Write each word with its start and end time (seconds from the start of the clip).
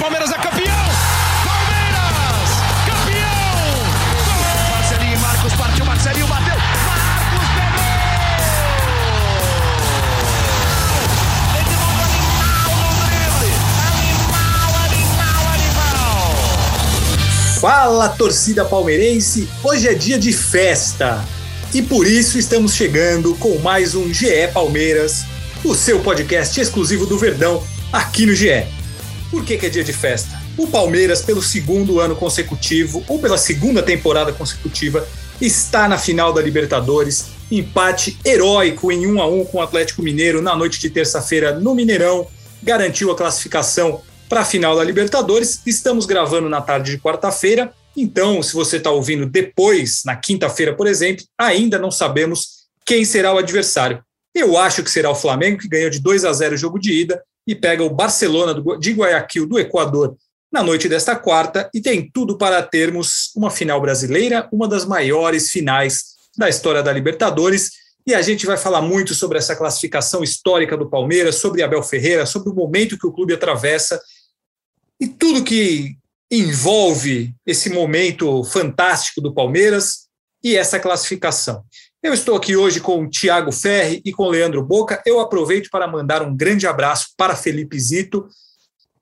Palmeiras 0.00 0.30
é 0.30 0.38
campeão! 0.38 0.86
Palmeiras! 1.44 2.48
Campeão! 2.86 3.60
Marcelinho 4.70 5.14
e 5.14 5.18
Marcos 5.18 5.52
partiu, 5.52 5.84
Marcelinho 5.84 6.26
bateu! 6.26 6.56
Fala, 17.60 18.08
torcida 18.08 18.64
palmeirense! 18.64 19.50
Hoje 19.62 19.86
é 19.86 19.92
dia 19.92 20.18
de 20.18 20.32
festa 20.32 21.22
e 21.74 21.82
por 21.82 22.06
isso 22.06 22.38
estamos 22.38 22.72
chegando 22.72 23.34
com 23.34 23.58
mais 23.58 23.94
um 23.94 24.10
GE 24.14 24.48
Palmeiras, 24.54 25.26
o 25.62 25.74
seu 25.74 26.00
podcast 26.00 26.58
exclusivo 26.58 27.04
do 27.04 27.18
Verdão 27.18 27.62
aqui 27.92 28.24
no 28.24 28.34
GE. 28.34 28.79
Por 29.30 29.44
que, 29.44 29.56
que 29.56 29.66
é 29.66 29.68
dia 29.68 29.84
de 29.84 29.92
festa? 29.92 30.42
O 30.58 30.66
Palmeiras, 30.66 31.22
pelo 31.22 31.40
segundo 31.40 32.00
ano 32.00 32.16
consecutivo, 32.16 33.04
ou 33.06 33.20
pela 33.20 33.38
segunda 33.38 33.80
temporada 33.80 34.32
consecutiva, 34.32 35.06
está 35.40 35.88
na 35.88 35.96
final 35.96 36.32
da 36.32 36.42
Libertadores. 36.42 37.26
Empate 37.48 38.18
heróico 38.24 38.90
em 38.90 39.06
1 39.06 39.22
a 39.22 39.28
1 39.28 39.44
com 39.44 39.58
o 39.58 39.62
Atlético 39.62 40.02
Mineiro 40.02 40.42
na 40.42 40.56
noite 40.56 40.80
de 40.80 40.90
terça-feira 40.90 41.58
no 41.58 41.76
Mineirão. 41.76 42.26
Garantiu 42.60 43.12
a 43.12 43.16
classificação 43.16 44.02
para 44.28 44.40
a 44.40 44.44
final 44.44 44.74
da 44.74 44.82
Libertadores. 44.82 45.62
Estamos 45.64 46.06
gravando 46.06 46.48
na 46.48 46.60
tarde 46.60 46.90
de 46.90 46.98
quarta-feira. 46.98 47.72
Então, 47.96 48.42
se 48.42 48.52
você 48.52 48.78
está 48.78 48.90
ouvindo 48.90 49.26
depois, 49.26 50.02
na 50.04 50.16
quinta-feira, 50.16 50.74
por 50.74 50.88
exemplo, 50.88 51.24
ainda 51.38 51.78
não 51.78 51.92
sabemos 51.92 52.66
quem 52.84 53.04
será 53.04 53.32
o 53.32 53.38
adversário. 53.38 54.02
Eu 54.34 54.58
acho 54.58 54.82
que 54.82 54.90
será 54.90 55.08
o 55.08 55.14
Flamengo, 55.14 55.58
que 55.58 55.68
ganhou 55.68 55.90
de 55.90 56.00
2 56.00 56.24
a 56.24 56.32
0 56.32 56.54
o 56.54 56.58
jogo 56.58 56.78
de 56.78 56.92
ida 56.92 57.22
e 57.46 57.54
pega 57.54 57.82
o 57.82 57.90
Barcelona 57.90 58.54
de 58.78 58.92
Guayaquil, 58.92 59.46
do 59.46 59.58
Equador, 59.58 60.16
na 60.52 60.62
noite 60.62 60.88
desta 60.88 61.14
quarta, 61.14 61.70
e 61.72 61.80
tem 61.80 62.10
tudo 62.12 62.36
para 62.36 62.62
termos 62.62 63.30
uma 63.36 63.50
final 63.50 63.80
brasileira, 63.80 64.48
uma 64.52 64.66
das 64.66 64.84
maiores 64.84 65.50
finais 65.50 66.16
da 66.36 66.48
história 66.48 66.82
da 66.82 66.92
Libertadores. 66.92 67.70
E 68.06 68.14
a 68.14 68.22
gente 68.22 68.46
vai 68.46 68.56
falar 68.56 68.82
muito 68.82 69.14
sobre 69.14 69.38
essa 69.38 69.54
classificação 69.54 70.24
histórica 70.24 70.76
do 70.76 70.88
Palmeiras, 70.88 71.36
sobre 71.36 71.62
Abel 71.62 71.82
Ferreira, 71.82 72.26
sobre 72.26 72.50
o 72.50 72.54
momento 72.54 72.98
que 72.98 73.06
o 73.06 73.12
clube 73.12 73.34
atravessa 73.34 74.00
e 75.00 75.06
tudo 75.06 75.44
que 75.44 75.96
envolve 76.30 77.34
esse 77.46 77.70
momento 77.70 78.44
fantástico 78.44 79.20
do 79.20 79.34
Palmeiras 79.34 80.08
e 80.42 80.56
essa 80.56 80.78
classificação. 80.78 81.64
Eu 82.02 82.14
estou 82.14 82.34
aqui 82.34 82.56
hoje 82.56 82.80
com 82.80 83.04
o 83.04 83.10
Tiago 83.10 83.52
Ferri 83.52 84.00
e 84.02 84.10
com 84.10 84.22
o 84.22 84.30
Leandro 84.30 84.62
Boca. 84.62 85.02
Eu 85.04 85.20
aproveito 85.20 85.68
para 85.68 85.86
mandar 85.86 86.22
um 86.22 86.34
grande 86.34 86.66
abraço 86.66 87.08
para 87.14 87.36
Felipe 87.36 87.78
Zito, 87.78 88.26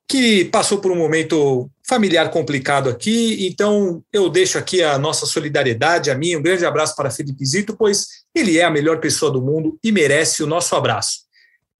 que 0.09 0.47
passou 0.47 0.79
por 0.79 0.91
um 0.91 0.97
momento 0.97 1.71
familiar 1.87 2.29
complicado 2.29 2.91
aqui. 2.91 3.47
Então, 3.47 4.03
eu 4.13 4.29
deixo 4.29 4.59
aqui 4.59 4.83
a 4.83 4.99
nossa 4.99 5.27
solidariedade, 5.27 6.11
a 6.11 6.15
minha, 6.17 6.37
um 6.37 6.43
grande 6.43 6.67
abraço 6.67 6.97
para 6.97 7.09
Felipe 7.09 7.47
Zito, 7.47 7.77
pois 7.77 8.09
ele 8.35 8.59
é 8.59 8.65
a 8.65 8.71
melhor 8.71 8.99
pessoa 8.99 9.31
do 9.31 9.41
mundo 9.41 9.79
e 9.83 9.93
merece 9.93 10.43
o 10.43 10.47
nosso 10.47 10.75
abraço. 10.75 11.21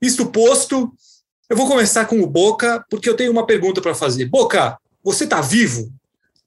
Isto 0.01 0.27
posto, 0.27 0.93
eu 1.51 1.57
vou 1.57 1.67
começar 1.67 2.05
com 2.05 2.21
o 2.21 2.29
Boca, 2.29 2.85
porque 2.89 3.09
eu 3.09 3.17
tenho 3.17 3.33
uma 3.33 3.45
pergunta 3.45 3.81
para 3.81 3.93
fazer. 3.93 4.27
Boca, 4.27 4.79
você 5.03 5.25
está 5.25 5.41
vivo? 5.41 5.93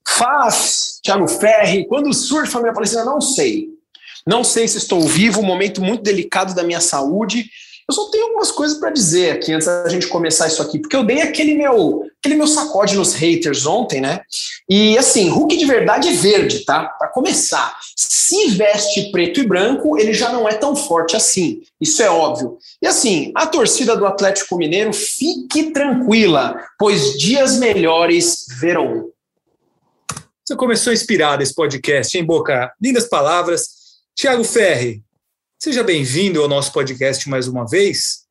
Faz, 0.08 0.98
Thiago 1.02 1.28
Ferri. 1.28 1.86
Quando 1.86 2.10
surge 2.14 2.56
a 2.56 2.60
minha 2.60 2.72
palestra, 2.72 3.04
não 3.04 3.20
sei. 3.20 3.71
Não 4.26 4.44
sei 4.44 4.68
se 4.68 4.78
estou 4.78 5.00
vivo, 5.00 5.40
um 5.40 5.44
momento 5.44 5.82
muito 5.82 6.02
delicado 6.02 6.54
da 6.54 6.62
minha 6.62 6.80
saúde. 6.80 7.46
Eu 7.88 7.94
só 7.94 8.08
tenho 8.10 8.26
algumas 8.26 8.50
coisas 8.50 8.78
para 8.78 8.90
dizer 8.90 9.32
aqui 9.32 9.52
antes 9.52 9.66
da 9.66 9.88
gente 9.88 10.06
começar 10.06 10.46
isso 10.46 10.62
aqui, 10.62 10.78
porque 10.78 10.94
eu 10.94 11.02
dei 11.02 11.20
aquele 11.20 11.54
meu, 11.54 12.04
aquele 12.18 12.36
meu 12.36 12.46
sacode 12.46 12.96
nos 12.96 13.12
haters 13.12 13.66
ontem, 13.66 14.00
né? 14.00 14.20
E 14.68 14.96
assim, 14.96 15.28
Hulk 15.28 15.56
de 15.56 15.64
verdade 15.64 16.08
é 16.08 16.12
verde, 16.12 16.60
tá? 16.60 16.84
Para 16.84 17.08
começar, 17.08 17.76
se 17.96 18.50
veste 18.50 19.10
preto 19.10 19.40
e 19.40 19.46
branco, 19.46 19.98
ele 19.98 20.14
já 20.14 20.32
não 20.32 20.48
é 20.48 20.54
tão 20.54 20.76
forte 20.76 21.16
assim. 21.16 21.60
Isso 21.80 22.02
é 22.02 22.08
óbvio. 22.08 22.56
E 22.80 22.86
assim, 22.86 23.32
a 23.34 23.46
torcida 23.46 23.96
do 23.96 24.06
Atlético 24.06 24.56
Mineiro 24.56 24.92
fique 24.92 25.72
tranquila, 25.72 26.64
pois 26.78 27.18
dias 27.18 27.58
melhores 27.58 28.46
verão. 28.60 29.10
Você 30.44 30.56
começou 30.56 30.92
inspirado 30.92 31.42
esse 31.42 31.54
podcast, 31.54 32.16
hein, 32.16 32.24
Boca? 32.24 32.72
Lindas 32.80 33.08
palavras. 33.08 33.81
Tiago 34.14 34.44
Ferri, 34.44 35.02
seja 35.58 35.82
bem-vindo 35.82 36.42
ao 36.42 36.48
nosso 36.48 36.72
podcast 36.72 37.28
mais 37.28 37.48
uma 37.48 37.66
vez 37.66 38.26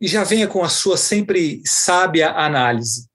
e 0.00 0.06
já 0.06 0.22
venha 0.22 0.46
com 0.46 0.62
a 0.62 0.68
sua 0.68 0.96
sempre 0.96 1.62
sábia 1.66 2.30
análise. 2.30 3.06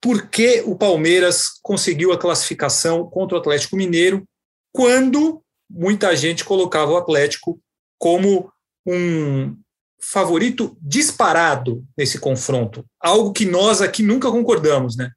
Por 0.00 0.28
que 0.28 0.62
o 0.64 0.76
Palmeiras 0.76 1.58
conseguiu 1.60 2.12
a 2.12 2.18
classificação 2.18 3.10
contra 3.10 3.36
o 3.36 3.40
Atlético 3.40 3.76
Mineiro 3.76 4.24
quando 4.72 5.42
muita 5.68 6.14
gente 6.14 6.44
colocava 6.44 6.92
o 6.92 6.96
Atlético 6.96 7.60
como 7.98 8.50
um 8.86 9.56
favorito 10.00 10.78
disparado 10.80 11.84
nesse 11.98 12.18
confronto? 12.18 12.86
Algo 13.00 13.32
que 13.32 13.44
nós 13.44 13.82
aqui 13.82 14.02
nunca 14.02 14.30
concordamos, 14.30 14.96
né? 14.96 15.10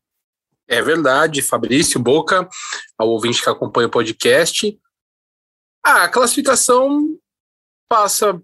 É 0.68 0.82
verdade, 0.82 1.42
Fabrício 1.42 2.00
Boca, 2.00 2.50
ao 2.98 3.10
ouvinte 3.10 3.42
que 3.42 3.50
acompanha 3.50 3.88
o 3.88 3.92
podcast. 3.92 4.78
Ah, 5.90 6.04
a 6.04 6.10
classificação 6.10 7.18
passa. 7.88 8.42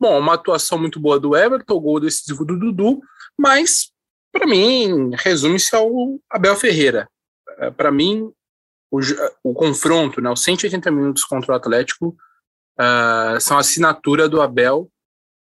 Bom, 0.00 0.18
uma 0.18 0.32
atuação 0.32 0.78
muito 0.78 0.98
boa 0.98 1.20
do 1.20 1.36
Everton, 1.36 1.78
gol 1.78 2.00
decisivo 2.00 2.46
do 2.46 2.58
Dudu, 2.58 2.98
mas, 3.36 3.92
para 4.32 4.46
mim, 4.46 5.10
resume-se 5.18 5.76
ao 5.76 6.18
Abel 6.30 6.56
Ferreira. 6.56 7.10
É, 7.58 7.70
para 7.70 7.92
mim, 7.92 8.32
o, 8.90 9.00
o, 9.44 9.52
confronto, 9.52 10.22
né, 10.22 10.30
os 10.30 10.42
180 10.42 10.90
minutos 10.90 11.24
contra 11.24 11.52
o 11.52 11.54
Atlético, 11.54 12.16
uh, 12.80 13.38
são 13.38 13.58
a 13.58 13.60
assinatura 13.60 14.26
do 14.26 14.40
Abel. 14.40 14.90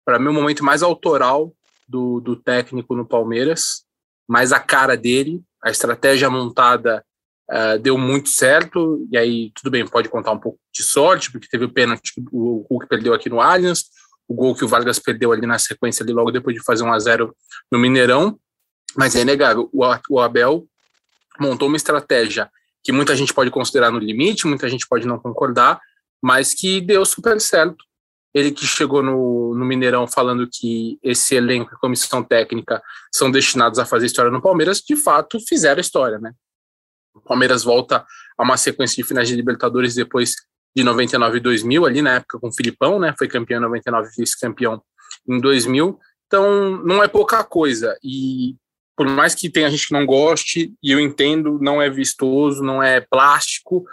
Para 0.03 0.17
mim, 0.17 0.29
o 0.29 0.33
momento 0.33 0.65
mais 0.65 0.81
autoral 0.81 1.53
do, 1.87 2.19
do 2.19 2.35
técnico 2.35 2.95
no 2.95 3.05
Palmeiras, 3.05 3.85
mais 4.27 4.51
a 4.51 4.59
cara 4.59 4.97
dele, 4.97 5.43
a 5.63 5.69
estratégia 5.69 6.31
montada 6.31 7.05
Uh, 7.49 7.77
deu 7.79 7.95
muito 7.95 8.29
certo, 8.29 9.07
e 9.11 9.15
aí 9.15 9.51
tudo 9.53 9.69
bem, 9.69 9.85
pode 9.85 10.09
contar 10.09 10.31
um 10.31 10.39
pouco 10.39 10.59
de 10.73 10.81
sorte, 10.81 11.31
porque 11.31 11.47
teve 11.47 11.65
o 11.65 11.71
pênalti 11.71 12.13
que 12.15 12.23
o 12.31 12.65
Hulk 12.69 12.87
perdeu 12.87 13.13
aqui 13.13 13.29
no 13.29 13.39
Allianz, 13.39 13.85
o 14.27 14.33
gol 14.33 14.55
que 14.55 14.65
o 14.65 14.67
Vargas 14.67 14.97
perdeu 14.97 15.31
ali 15.31 15.45
na 15.45 15.59
sequência, 15.59 16.03
ali 16.03 16.11
logo 16.11 16.31
depois 16.31 16.55
de 16.55 16.63
fazer 16.63 16.83
um 16.83 16.91
a 16.91 16.97
0 16.97 17.35
no 17.71 17.77
Mineirão, 17.77 18.39
mas 18.95 19.15
é 19.15 19.21
inegável, 19.21 19.69
o, 19.71 20.19
Abel 20.19 20.65
montou 21.39 21.67
uma 21.67 21.77
estratégia 21.77 22.49
que 22.83 22.91
muita 22.91 23.15
gente 23.15 23.33
pode 23.33 23.51
considerar 23.51 23.91
no 23.91 23.99
limite, 23.99 24.47
muita 24.47 24.69
gente 24.69 24.87
pode 24.87 25.05
não 25.05 25.19
concordar, 25.19 25.79
mas 26.21 26.53
que 26.53 26.79
deu 26.81 27.05
super 27.05 27.39
certo. 27.41 27.83
Ele 28.33 28.51
que 28.51 28.65
chegou 28.65 29.01
no, 29.01 29.55
no 29.55 29.65
Mineirão 29.65 30.07
falando 30.07 30.47
que 30.51 30.99
esse 31.01 31.35
elenco 31.35 31.73
e 31.73 31.79
comissão 31.79 32.23
técnica 32.23 32.81
são 33.13 33.31
destinados 33.31 33.79
a 33.79 33.85
fazer 33.85 34.07
história 34.07 34.31
no 34.31 34.41
Palmeiras, 34.41 34.81
de 34.81 34.95
fato 34.95 35.39
fizeram 35.47 35.79
história, 35.79 36.19
né? 36.19 36.31
O 37.15 37.21
Palmeiras 37.21 37.63
volta 37.63 38.05
a 38.37 38.43
uma 38.43 38.57
sequência 38.57 39.01
de 39.01 39.07
finais 39.07 39.27
de 39.27 39.35
Libertadores 39.35 39.95
depois 39.95 40.35
de 40.75 40.83
99 40.83 41.37
e 41.37 41.39
2000, 41.39 41.85
ali 41.85 42.01
na 42.01 42.15
época 42.15 42.37
com 42.39 42.49
o 42.49 42.53
Filipão, 42.53 42.99
né? 42.99 43.15
Foi 43.17 43.27
campeão 43.27 43.59
em 43.59 43.63
99 43.63 44.09
e 44.09 44.21
vice-campeão 44.21 44.81
em 45.27 45.39
2000. 45.39 45.97
Então, 46.27 46.83
não 46.83 47.01
é 47.01 47.07
pouca 47.07 47.43
coisa. 47.43 47.97
E 48.03 48.55
por 48.95 49.07
mais 49.07 49.33
que 49.33 49.49
tenha 49.49 49.69
gente 49.69 49.87
que 49.87 49.93
não 49.93 50.05
goste, 50.05 50.73
e 50.81 50.91
eu 50.91 50.99
entendo, 50.99 51.59
não 51.61 51.81
é 51.81 51.89
vistoso, 51.89 52.63
não 52.63 52.83
é 52.83 53.01
plástico, 53.01 53.85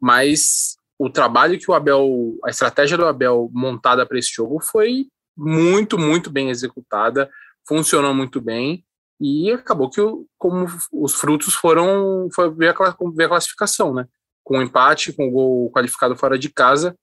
mas 0.00 0.76
o 0.98 1.10
trabalho 1.10 1.58
que 1.58 1.70
o 1.70 1.74
Abel, 1.74 2.38
a 2.44 2.50
estratégia 2.50 2.96
do 2.96 3.06
Abel 3.06 3.50
montada 3.52 4.06
para 4.06 4.18
esse 4.18 4.32
jogo 4.32 4.60
foi 4.60 5.06
muito, 5.36 5.98
muito 5.98 6.30
bem 6.30 6.50
executada, 6.50 7.28
funcionou 7.66 8.14
muito 8.14 8.40
bem. 8.40 8.84
E 9.20 9.52
acabou 9.52 9.88
que 9.88 10.00
como 10.38 10.66
os 10.92 11.14
frutos 11.14 11.54
foram 11.54 12.28
foi 12.34 12.52
ver 12.52 12.70
a, 12.70 12.74
classificação, 13.28 13.94
né? 13.94 14.06
Com 14.42 14.58
o 14.58 14.62
empate, 14.62 15.12
com 15.12 15.28
o 15.28 15.30
gol 15.30 15.70
qualificado 15.70 16.16
fora 16.16 16.38
de 16.38 16.50
casa, 16.50 16.96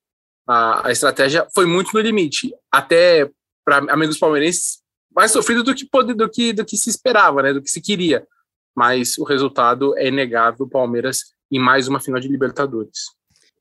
a, 0.47 0.87
a 0.87 0.91
estratégia 0.91 1.47
foi 1.53 1.65
muito 1.65 1.93
no 1.93 1.99
limite. 1.99 2.53
Até 2.71 3.29
para 3.63 3.77
amigos 3.93 4.19
palmeirenses, 4.19 4.79
mais 5.13 5.31
sofrido 5.31 5.63
do 5.63 5.73
que, 5.73 5.87
do, 6.13 6.29
que, 6.29 6.53
do 6.53 6.65
que 6.65 6.77
se 6.77 6.89
esperava, 6.89 7.41
né? 7.41 7.53
Do 7.53 7.61
que 7.61 7.69
se 7.69 7.81
queria. 7.81 8.25
Mas 8.75 9.17
o 9.17 9.23
resultado 9.23 9.97
é 9.97 10.07
inegável: 10.07 10.67
Palmeiras 10.67 11.33
em 11.51 11.59
mais 11.59 11.87
uma 11.87 11.99
final 11.99 12.19
de 12.19 12.27
Libertadores. 12.27 13.11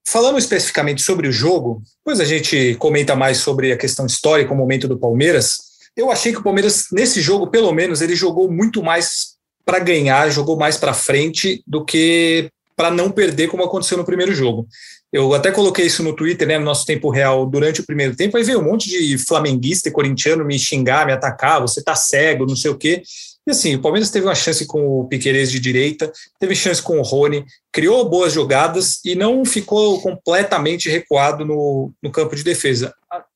Falando 0.06 0.38
especificamente 0.38 1.02
sobre 1.02 1.28
o 1.28 1.32
jogo, 1.32 1.82
depois 1.98 2.20
a 2.20 2.24
gente 2.24 2.74
comenta 2.76 3.14
mais 3.14 3.38
sobre 3.38 3.72
a 3.72 3.76
questão 3.76 4.06
histórica, 4.06 4.52
o 4.52 4.56
momento 4.56 4.88
do 4.88 4.98
Palmeiras. 4.98 5.69
Eu 6.00 6.10
achei 6.10 6.32
que 6.32 6.38
o 6.38 6.42
Palmeiras, 6.42 6.86
nesse 6.90 7.20
jogo, 7.20 7.48
pelo 7.48 7.70
menos, 7.72 8.00
ele 8.00 8.16
jogou 8.16 8.50
muito 8.50 8.82
mais 8.82 9.36
para 9.66 9.78
ganhar, 9.78 10.30
jogou 10.30 10.56
mais 10.56 10.78
para 10.78 10.94
frente 10.94 11.62
do 11.66 11.84
que 11.84 12.50
para 12.74 12.90
não 12.90 13.10
perder, 13.10 13.48
como 13.48 13.62
aconteceu 13.62 13.98
no 13.98 14.04
primeiro 14.06 14.34
jogo. 14.34 14.66
Eu 15.12 15.34
até 15.34 15.52
coloquei 15.52 15.84
isso 15.84 16.02
no 16.02 16.16
Twitter, 16.16 16.48
né, 16.48 16.58
no 16.58 16.64
nosso 16.64 16.86
tempo 16.86 17.10
real, 17.10 17.44
durante 17.44 17.82
o 17.82 17.86
primeiro 17.86 18.16
tempo, 18.16 18.38
aí 18.38 18.42
veio 18.42 18.60
um 18.60 18.64
monte 18.64 18.88
de 18.88 19.18
flamenguista 19.18 19.90
e 19.90 19.92
corintiano 19.92 20.42
me 20.42 20.58
xingar, 20.58 21.04
me 21.04 21.12
atacar, 21.12 21.60
você 21.60 21.82
tá 21.82 21.94
cego, 21.94 22.46
não 22.46 22.56
sei 22.56 22.70
o 22.70 22.78
quê. 22.78 23.02
E 23.46 23.50
assim, 23.50 23.74
o 23.74 23.82
Palmeiras 23.82 24.10
teve 24.10 24.24
uma 24.24 24.34
chance 24.34 24.64
com 24.64 25.00
o 25.00 25.06
Piquerez 25.06 25.50
de 25.50 25.60
direita, 25.60 26.10
teve 26.38 26.56
chance 26.56 26.80
com 26.80 26.98
o 26.98 27.02
Rony, 27.02 27.44
criou 27.70 28.08
boas 28.08 28.32
jogadas 28.32 29.00
e 29.04 29.14
não 29.14 29.44
ficou 29.44 30.00
completamente 30.00 30.88
recuado 30.88 31.44
no, 31.44 31.92
no 32.02 32.10
campo 32.10 32.34
de 32.34 32.42
defesa. 32.42 32.94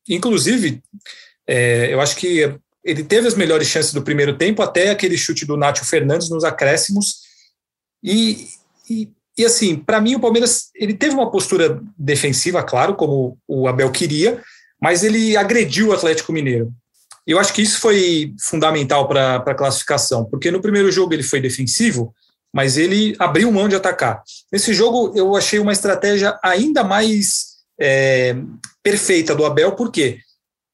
Inclusive, 0.08 0.82
é, 1.46 1.93
eu 1.93 2.00
acho 2.00 2.17
que 2.17 2.55
ele 2.85 3.02
teve 3.02 3.26
as 3.26 3.35
melhores 3.35 3.67
chances 3.67 3.93
do 3.93 4.02
primeiro 4.02 4.37
tempo, 4.37 4.62
até 4.62 4.91
aquele 4.91 5.17
chute 5.17 5.46
do 5.46 5.56
Nátio 5.56 5.85
Fernandes 5.85 6.29
nos 6.29 6.44
acréscimos. 6.44 7.23
E, 8.02 8.49
e, 8.88 9.08
e 9.38 9.44
assim, 9.44 9.76
para 9.76 10.00
mim, 10.00 10.14
o 10.14 10.20
Palmeiras 10.20 10.70
ele 10.75 10.94
teve 10.94 11.14
uma 11.14 11.31
postura 11.31 11.81
defensiva, 11.99 12.62
claro, 12.62 12.94
como 12.94 13.38
o 13.49 13.67
Abel 13.67 13.91
queria, 13.91 14.43
mas 14.81 15.02
ele 15.02 15.37
agrediu 15.37 15.88
o 15.88 15.93
Atlético 15.93 16.32
Mineiro. 16.32 16.70
Eu 17.26 17.38
acho 17.38 17.55
que 17.55 17.62
isso 17.62 17.81
foi 17.81 18.35
fundamental 18.38 19.08
para 19.08 19.37
a 19.37 19.55
classificação, 19.55 20.26
porque 20.26 20.50
no 20.50 20.61
primeiro 20.61 20.93
jogo 20.93 21.14
ele 21.14 21.23
foi 21.23 21.40
defensivo, 21.40 22.14
mas 22.52 22.76
ele 22.76 23.17
abriu 23.19 23.50
mão 23.50 23.67
de 23.67 23.75
atacar. 23.75 24.23
Nesse 24.52 24.75
jogo 24.75 25.12
eu 25.17 25.35
achei 25.35 25.58
uma 25.58 25.73
estratégia 25.73 26.38
ainda 26.43 26.85
mais 26.85 27.55
é, 27.81 28.37
perfeita 28.82 29.35
do 29.35 29.47
Abel, 29.47 29.73
porque 29.73 30.19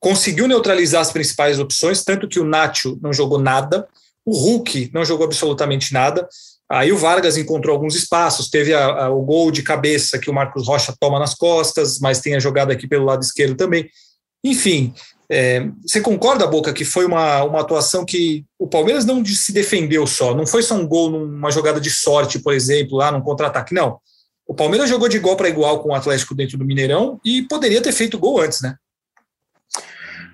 conseguiu 0.00 0.48
neutralizar 0.48 1.02
as 1.02 1.12
principais 1.12 1.58
opções, 1.58 2.02
tanto 2.02 2.26
que 2.26 2.40
o 2.40 2.44
Nacho 2.44 2.98
não 3.02 3.12
jogou 3.12 3.38
nada, 3.38 3.86
o 4.24 4.36
Hulk 4.36 4.90
não 4.92 5.04
jogou 5.04 5.26
absolutamente 5.26 5.92
nada. 5.92 6.26
Aí 6.68 6.92
o 6.92 6.96
Vargas 6.96 7.36
encontrou 7.36 7.74
alguns 7.74 7.94
espaços, 7.94 8.48
teve 8.48 8.72
a, 8.72 9.06
a, 9.06 9.10
o 9.10 9.22
gol 9.22 9.50
de 9.50 9.62
cabeça 9.62 10.18
que 10.18 10.30
o 10.30 10.32
Marcos 10.32 10.66
Rocha 10.66 10.94
toma 10.98 11.18
nas 11.18 11.34
costas, 11.34 11.98
mas 11.98 12.20
tem 12.20 12.34
a 12.34 12.40
jogada 12.40 12.72
aqui 12.72 12.88
pelo 12.88 13.04
lado 13.04 13.22
esquerdo 13.22 13.56
também. 13.56 13.90
Enfim, 14.42 14.94
é, 15.28 15.68
você 15.86 16.00
concorda, 16.00 16.46
Boca, 16.46 16.72
que 16.72 16.84
foi 16.84 17.04
uma, 17.04 17.42
uma 17.42 17.60
atuação 17.60 18.04
que 18.04 18.44
o 18.58 18.66
Palmeiras 18.66 19.04
não 19.04 19.24
se 19.24 19.52
defendeu 19.52 20.06
só, 20.06 20.34
não 20.34 20.46
foi 20.46 20.62
só 20.62 20.74
um 20.74 20.86
gol 20.86 21.10
numa 21.10 21.50
jogada 21.50 21.80
de 21.80 21.90
sorte, 21.90 22.38
por 22.38 22.54
exemplo, 22.54 22.96
lá 22.96 23.12
num 23.12 23.20
contra-ataque, 23.20 23.74
não. 23.74 23.98
O 24.46 24.54
Palmeiras 24.54 24.88
jogou 24.88 25.08
de 25.08 25.16
igual 25.16 25.36
para 25.36 25.48
igual 25.48 25.80
com 25.80 25.90
o 25.90 25.94
Atlético 25.94 26.34
dentro 26.34 26.56
do 26.56 26.64
Mineirão 26.64 27.20
e 27.24 27.42
poderia 27.42 27.82
ter 27.82 27.92
feito 27.92 28.18
gol 28.18 28.40
antes, 28.40 28.60
né? 28.60 28.74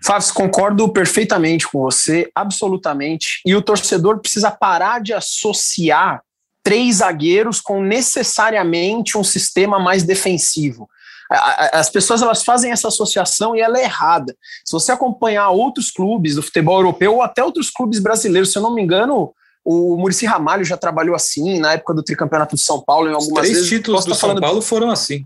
Fábio, 0.03 0.35
concordo 0.35 0.89
perfeitamente 0.89 1.67
com 1.69 1.81
você, 1.81 2.31
absolutamente. 2.35 3.41
E 3.45 3.55
o 3.55 3.63
torcedor 3.63 4.21
precisa 4.21 4.51
parar 4.51 5.01
de 5.01 5.13
associar 5.13 6.23
três 6.63 6.97
zagueiros 6.97 7.61
com 7.61 7.83
necessariamente 7.83 9.17
um 9.17 9.25
sistema 9.25 9.79
mais 9.79 10.03
defensivo 10.03 10.89
as 11.29 11.91
pessoas 11.91 12.23
elas 12.23 12.45
fazem 12.45 12.71
essa 12.71 12.89
associação 12.89 13.57
e 13.57 13.61
ela 13.61 13.79
é 13.79 13.83
errada. 13.83 14.37
Se 14.65 14.73
você 14.73 14.93
acompanhar 14.93 15.51
outros 15.51 15.91
clubes 15.91 16.37
do 16.37 16.43
futebol 16.43 16.79
europeu 16.79 17.15
ou 17.15 17.23
até 17.23 17.43
outros 17.43 17.71
clubes 17.71 17.99
brasileiros, 17.99 18.53
se 18.53 18.59
eu 18.59 18.63
não 18.63 18.75
me 18.75 18.83
engano, 18.83 19.35
o 19.65 19.97
Murici 19.97 20.25
Ramalho 20.25 20.65
já 20.65 20.77
trabalhou 20.77 21.17
assim 21.17 21.59
na 21.59 21.73
época 21.73 21.95
do 21.95 22.03
tricampeonato 22.03 22.55
de 22.55 22.63
São 22.63 22.81
Paulo 22.81 23.09
em 23.09 23.15
algumas 23.15 23.33
Os 23.33 23.41
três 23.41 23.55
vezes. 23.55 23.69
títulos 23.69 24.05
do 24.05 24.15
São 24.15 24.39
Paulo 24.39 24.63
foram 24.63 24.91
assim. 24.91 25.25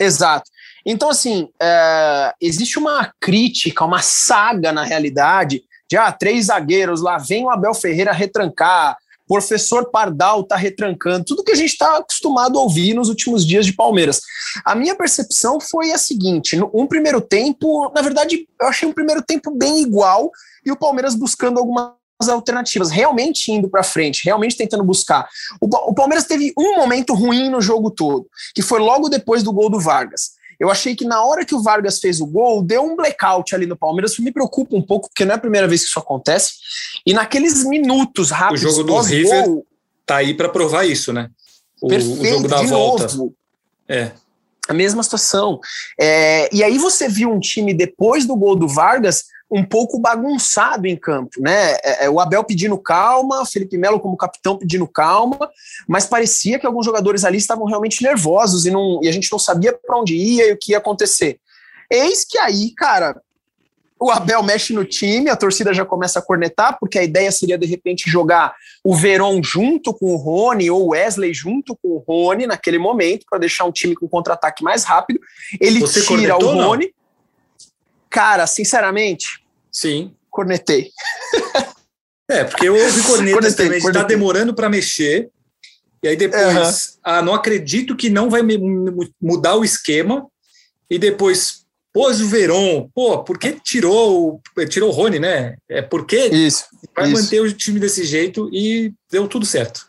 Exato. 0.00 0.50
Então, 0.84 1.10
assim, 1.10 1.48
é, 1.60 2.32
existe 2.40 2.78
uma 2.78 3.12
crítica, 3.20 3.84
uma 3.84 4.02
saga 4.02 4.72
na 4.72 4.84
realidade 4.84 5.62
de 5.90 5.96
ah, 5.96 6.12
três 6.12 6.46
zagueiros 6.46 7.00
lá, 7.00 7.16
vem 7.16 7.44
o 7.44 7.50
Abel 7.50 7.74
Ferreira 7.74 8.12
retrancar, 8.12 8.96
professor 9.28 9.90
Pardal 9.90 10.40
está 10.40 10.56
retrancando, 10.56 11.24
tudo 11.24 11.44
que 11.44 11.52
a 11.52 11.54
gente 11.54 11.72
está 11.72 11.98
acostumado 11.98 12.58
a 12.58 12.62
ouvir 12.62 12.94
nos 12.94 13.10
últimos 13.10 13.46
dias 13.46 13.66
de 13.66 13.74
Palmeiras. 13.74 14.22
A 14.64 14.74
minha 14.74 14.94
percepção 14.94 15.60
foi 15.60 15.92
a 15.92 15.98
seguinte: 15.98 16.58
um 16.72 16.86
primeiro 16.86 17.20
tempo, 17.20 17.92
na 17.94 18.00
verdade, 18.00 18.48
eu 18.60 18.66
achei 18.66 18.88
um 18.88 18.92
primeiro 18.92 19.22
tempo 19.22 19.50
bem 19.54 19.82
igual 19.82 20.32
e 20.64 20.72
o 20.72 20.76
Palmeiras 20.76 21.14
buscando 21.14 21.58
algumas 21.58 21.92
alternativas, 22.28 22.90
realmente 22.90 23.52
indo 23.52 23.68
para 23.68 23.84
frente, 23.84 24.24
realmente 24.24 24.56
tentando 24.56 24.82
buscar. 24.82 25.28
O, 25.60 25.66
o 25.66 25.94
Palmeiras 25.94 26.26
teve 26.26 26.52
um 26.58 26.76
momento 26.76 27.14
ruim 27.14 27.48
no 27.48 27.60
jogo 27.60 27.90
todo, 27.90 28.26
que 28.54 28.62
foi 28.62 28.80
logo 28.80 29.08
depois 29.08 29.42
do 29.42 29.52
gol 29.52 29.70
do 29.70 29.78
Vargas. 29.78 30.37
Eu 30.58 30.70
achei 30.70 30.96
que 30.96 31.04
na 31.04 31.22
hora 31.22 31.44
que 31.44 31.54
o 31.54 31.62
Vargas 31.62 32.00
fez 32.00 32.20
o 32.20 32.26
gol, 32.26 32.62
deu 32.62 32.82
um 32.82 32.96
blackout 32.96 33.54
ali 33.54 33.66
no 33.66 33.76
Palmeiras. 33.76 34.18
Me 34.18 34.32
preocupa 34.32 34.76
um 34.76 34.82
pouco, 34.82 35.08
porque 35.08 35.24
não 35.24 35.32
é 35.32 35.36
a 35.36 35.40
primeira 35.40 35.68
vez 35.68 35.82
que 35.82 35.88
isso 35.88 35.98
acontece. 35.98 36.54
E 37.06 37.12
naqueles 37.12 37.64
minutos 37.64 38.30
rápidos. 38.30 38.64
O 38.64 38.68
jogo 38.70 38.84
do 38.84 39.00
River 39.00 39.44
gol, 39.44 39.66
tá 40.04 40.16
aí 40.16 40.34
para 40.34 40.48
provar 40.48 40.84
isso, 40.84 41.12
né? 41.12 41.30
O, 41.80 41.88
perfeito, 41.88 42.20
o 42.20 42.26
jogo 42.26 42.48
da 42.48 42.62
volta. 42.62 43.14
Novo. 43.14 43.34
É. 43.88 44.10
A 44.68 44.74
mesma 44.74 45.02
situação. 45.02 45.60
É, 45.98 46.54
e 46.54 46.62
aí 46.62 46.76
você 46.76 47.08
viu 47.08 47.30
um 47.30 47.40
time 47.40 47.72
depois 47.72 48.26
do 48.26 48.36
gol 48.36 48.56
do 48.56 48.68
Vargas 48.68 49.24
um 49.50 49.64
pouco 49.64 49.98
bagunçado 49.98 50.86
em 50.86 50.96
campo, 50.96 51.40
né? 51.40 51.72
É, 51.82 52.04
é, 52.04 52.10
o 52.10 52.20
Abel 52.20 52.44
pedindo 52.44 52.76
calma, 52.78 53.46
Felipe 53.46 53.78
Melo 53.78 53.98
como 53.98 54.16
capitão 54.16 54.58
pedindo 54.58 54.86
calma, 54.86 55.38
mas 55.86 56.06
parecia 56.06 56.58
que 56.58 56.66
alguns 56.66 56.84
jogadores 56.84 57.24
ali 57.24 57.38
estavam 57.38 57.64
realmente 57.64 58.02
nervosos 58.02 58.66
e, 58.66 58.70
não, 58.70 59.00
e 59.02 59.08
a 59.08 59.12
gente 59.12 59.30
não 59.32 59.38
sabia 59.38 59.72
para 59.72 59.98
onde 59.98 60.14
ia 60.14 60.48
e 60.48 60.52
o 60.52 60.58
que 60.58 60.72
ia 60.72 60.78
acontecer. 60.78 61.40
Eis 61.90 62.24
que 62.24 62.36
aí, 62.36 62.74
cara, 62.74 63.18
o 64.00 64.10
Abel 64.10 64.42
mexe 64.42 64.72
no 64.72 64.84
time, 64.84 65.28
a 65.28 65.36
torcida 65.36 65.74
já 65.74 65.84
começa 65.84 66.18
a 66.18 66.22
cornetar, 66.22 66.78
porque 66.78 66.98
a 66.98 67.02
ideia 67.02 67.32
seria 67.32 67.58
de 67.58 67.66
repente 67.66 68.08
jogar 68.08 68.54
o 68.84 68.94
Veron 68.94 69.42
junto 69.42 69.92
com 69.92 70.12
o 70.12 70.16
Rony 70.16 70.70
ou 70.70 70.86
o 70.86 70.88
Wesley 70.90 71.34
junto 71.34 71.74
com 71.74 71.88
o 71.88 71.98
Rony 71.98 72.46
naquele 72.46 72.78
momento, 72.78 73.26
para 73.28 73.40
deixar 73.40 73.64
um 73.64 73.72
time 73.72 73.94
com 73.94 74.06
contra-ataque 74.06 74.62
mais 74.62 74.84
rápido. 74.84 75.18
Ele 75.60 75.80
Você 75.80 76.02
tira 76.02 76.36
o 76.36 76.46
Rony. 76.46 76.86
Não? 76.86 76.97
Cara, 78.10 78.46
sinceramente. 78.46 79.44
Sim. 79.70 80.14
Cornetei. 80.30 80.90
É, 82.30 82.44
porque 82.44 82.68
eu 82.68 82.74
ouvi 82.76 83.02
cornetas 83.04 83.54
também, 83.54 83.78
está 83.78 84.02
demorando 84.02 84.54
para 84.54 84.68
mexer. 84.68 85.30
E 86.02 86.08
aí 86.08 86.14
depois, 86.16 86.44
uhum. 86.44 87.00
ah, 87.02 87.22
não 87.22 87.34
acredito 87.34 87.96
que 87.96 88.10
não 88.10 88.28
vai 88.28 88.42
mudar 89.20 89.56
o 89.56 89.64
esquema. 89.64 90.26
E 90.90 90.98
depois, 90.98 91.64
pôs 91.92 92.20
o 92.20 92.28
Veron. 92.28 92.88
Pô, 92.94 93.24
por 93.24 93.38
que 93.38 93.52
tirou, 93.52 94.40
tirou 94.68 94.90
o 94.90 94.92
Rony, 94.92 95.18
né? 95.18 95.56
É 95.68 95.82
porque 95.82 96.26
isso, 96.26 96.66
vai 96.94 97.10
isso. 97.10 97.22
manter 97.22 97.40
o 97.40 97.52
time 97.52 97.80
desse 97.80 98.04
jeito 98.04 98.48
e 98.52 98.92
deu 99.10 99.26
tudo 99.26 99.46
certo. 99.46 99.88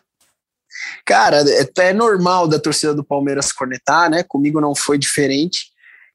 Cara, 1.06 1.44
é, 1.48 1.68
é 1.78 1.94
normal 1.94 2.48
da 2.48 2.60
torcida 2.60 2.94
do 2.94 3.04
Palmeiras 3.04 3.52
cornetar, 3.52 4.10
né? 4.10 4.24
Comigo 4.24 4.62
não 4.62 4.74
foi 4.74 4.98
diferente. 4.98 5.69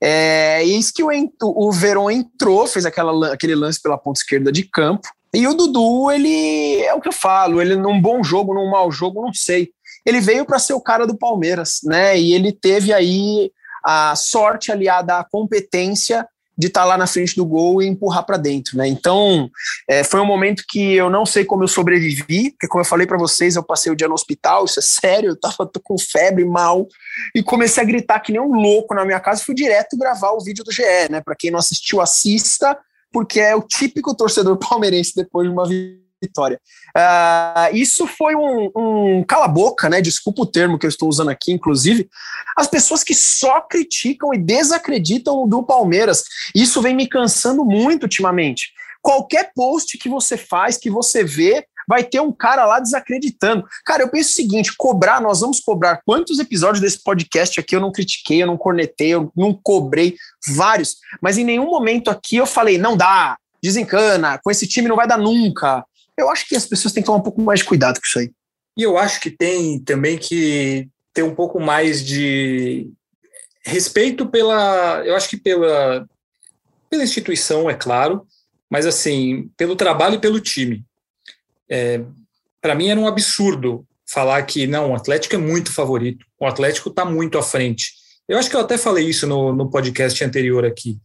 É, 0.06 0.62
eis 0.62 0.90
que 0.90 1.02
o, 1.02 1.08
o 1.40 2.10
entrou, 2.10 2.66
fez 2.66 2.84
aquela, 2.84 3.32
aquele 3.32 3.54
lance 3.54 3.80
pela 3.80 3.96
ponta 3.96 4.20
esquerda 4.20 4.52
de 4.52 4.64
campo. 4.64 5.08
E 5.32 5.48
o 5.48 5.54
Dudu, 5.54 6.10
ele 6.10 6.82
é 6.82 6.92
o 6.92 7.00
que 7.00 7.08
eu 7.08 7.12
falo, 7.12 7.58
ele 7.58 7.74
num 7.74 7.98
bom 7.98 8.22
jogo, 8.22 8.52
num 8.52 8.70
mau 8.70 8.92
jogo, 8.92 9.22
não 9.22 9.32
sei. 9.32 9.70
Ele 10.04 10.20
veio 10.20 10.44
para 10.44 10.58
ser 10.58 10.74
o 10.74 10.80
cara 10.80 11.06
do 11.06 11.16
Palmeiras, 11.16 11.80
né? 11.82 12.18
E 12.20 12.34
ele 12.34 12.52
teve 12.52 12.92
aí 12.92 13.50
a 13.82 14.14
sorte 14.14 14.70
aliada 14.70 15.18
à 15.18 15.24
competência 15.24 16.28
de 16.56 16.68
estar 16.68 16.82
tá 16.82 16.86
lá 16.86 16.98
na 16.98 17.06
frente 17.06 17.34
do 17.36 17.44
gol 17.44 17.82
e 17.82 17.86
empurrar 17.86 18.24
para 18.24 18.36
dentro, 18.36 18.76
né? 18.76 18.86
Então, 18.86 19.50
é, 19.88 20.04
foi 20.04 20.20
um 20.20 20.26
momento 20.26 20.64
que 20.68 20.94
eu 20.94 21.10
não 21.10 21.26
sei 21.26 21.44
como 21.44 21.64
eu 21.64 21.68
sobrevivi, 21.68 22.50
porque 22.50 22.68
como 22.68 22.82
eu 22.82 22.86
falei 22.86 23.06
para 23.06 23.18
vocês, 23.18 23.56
eu 23.56 23.62
passei 23.62 23.92
o 23.92 23.96
dia 23.96 24.08
no 24.08 24.14
hospital, 24.14 24.64
isso 24.64 24.78
é 24.78 24.82
sério, 24.82 25.30
eu 25.30 25.36
tava 25.36 25.70
com 25.82 25.98
febre, 25.98 26.44
mal, 26.44 26.86
e 27.34 27.42
comecei 27.42 27.82
a 27.82 27.86
gritar 27.86 28.20
que 28.20 28.32
nem 28.32 28.40
um 28.40 28.54
louco 28.54 28.94
na 28.94 29.04
minha 29.04 29.20
casa, 29.20 29.44
fui 29.44 29.54
direto 29.54 29.96
gravar 29.96 30.32
o 30.32 30.40
vídeo 30.40 30.64
do 30.64 30.72
GE, 30.72 30.82
né? 31.10 31.20
Para 31.20 31.34
quem 31.34 31.50
não 31.50 31.58
assistiu, 31.58 32.00
assista, 32.00 32.78
porque 33.12 33.40
é 33.40 33.54
o 33.54 33.62
típico 33.62 34.14
torcedor 34.14 34.56
palmeirense 34.56 35.14
depois 35.14 35.48
de 35.48 35.52
uma 35.52 35.66
vitória. 35.66 36.03
Uh, 36.96 37.74
isso 37.74 38.06
foi 38.06 38.34
um, 38.34 38.70
um 38.76 39.24
cala-boca, 39.24 39.88
né? 39.88 40.00
Desculpa 40.00 40.42
o 40.42 40.46
termo 40.46 40.78
que 40.78 40.86
eu 40.86 40.90
estou 40.90 41.08
usando 41.08 41.30
aqui, 41.30 41.52
inclusive. 41.52 42.08
As 42.56 42.68
pessoas 42.68 43.02
que 43.02 43.14
só 43.14 43.60
criticam 43.60 44.32
e 44.32 44.38
desacreditam 44.38 45.48
do 45.48 45.62
Palmeiras. 45.62 46.24
Isso 46.54 46.80
vem 46.80 46.94
me 46.94 47.08
cansando 47.08 47.64
muito 47.64 48.04
ultimamente. 48.04 48.72
Qualquer 49.02 49.52
post 49.54 49.98
que 49.98 50.08
você 50.08 50.36
faz, 50.36 50.78
que 50.78 50.88
você 50.88 51.22
vê, 51.22 51.66
vai 51.86 52.02
ter 52.02 52.20
um 52.20 52.32
cara 52.32 52.64
lá 52.64 52.80
desacreditando. 52.80 53.64
Cara, 53.84 54.02
eu 54.02 54.08
penso 54.08 54.30
o 54.30 54.34
seguinte: 54.34 54.74
cobrar, 54.76 55.20
nós 55.20 55.40
vamos 55.40 55.60
cobrar 55.60 56.00
quantos 56.04 56.38
episódios 56.38 56.80
desse 56.80 57.02
podcast 57.02 57.60
aqui 57.60 57.76
eu 57.76 57.80
não 57.80 57.92
critiquei, 57.92 58.42
eu 58.42 58.46
não 58.46 58.56
cornetei, 58.56 59.10
eu 59.10 59.30
não 59.36 59.52
cobrei, 59.52 60.16
vários, 60.48 60.96
mas 61.20 61.38
em 61.38 61.44
nenhum 61.44 61.66
momento 61.70 62.10
aqui 62.10 62.36
eu 62.36 62.46
falei, 62.46 62.78
não 62.78 62.96
dá, 62.96 63.36
desencana, 63.62 64.38
com 64.42 64.50
esse 64.50 64.66
time 64.66 64.88
não 64.88 64.96
vai 64.96 65.06
dar 65.06 65.18
nunca. 65.18 65.84
Eu 66.16 66.30
acho 66.30 66.48
que 66.48 66.56
as 66.56 66.66
pessoas 66.66 66.92
têm 66.92 67.02
que 67.02 67.06
tomar 67.06 67.18
um 67.18 67.22
pouco 67.22 67.40
mais 67.42 67.60
de 67.60 67.66
cuidado 67.66 68.00
com 68.00 68.06
isso 68.06 68.18
aí. 68.18 68.30
E 68.76 68.82
eu 68.82 68.96
acho 68.98 69.20
que 69.20 69.30
tem 69.30 69.78
também 69.80 70.18
que 70.18 70.88
ter 71.12 71.22
um 71.22 71.34
pouco 71.34 71.60
mais 71.60 72.04
de 72.04 72.90
respeito 73.64 74.26
pela, 74.26 75.02
eu 75.04 75.14
acho 75.14 75.28
que 75.28 75.36
pela 75.36 76.06
pela 76.94 77.02
instituição, 77.02 77.68
é 77.68 77.74
claro, 77.74 78.24
mas 78.70 78.86
assim, 78.86 79.50
pelo 79.56 79.74
trabalho 79.74 80.14
e 80.14 80.20
pelo 80.20 80.40
time. 80.40 80.84
É, 81.68 82.00
Para 82.60 82.74
mim 82.76 82.88
era 82.88 83.00
um 83.00 83.08
absurdo 83.08 83.84
falar 84.06 84.40
que 84.44 84.66
não, 84.66 84.92
o 84.92 84.94
Atlético 84.94 85.34
é 85.34 85.38
muito 85.38 85.72
favorito, 85.72 86.24
o 86.38 86.46
Atlético 86.46 86.90
está 86.90 87.04
muito 87.04 87.36
à 87.36 87.42
frente. 87.42 87.92
Eu 88.28 88.38
acho 88.38 88.48
que 88.48 88.54
eu 88.54 88.60
até 88.60 88.78
falei 88.78 89.08
isso 89.08 89.26
no, 89.26 89.52
no 89.52 89.68
podcast 89.68 90.22
anterior 90.22 90.64
aqui. 90.64 90.98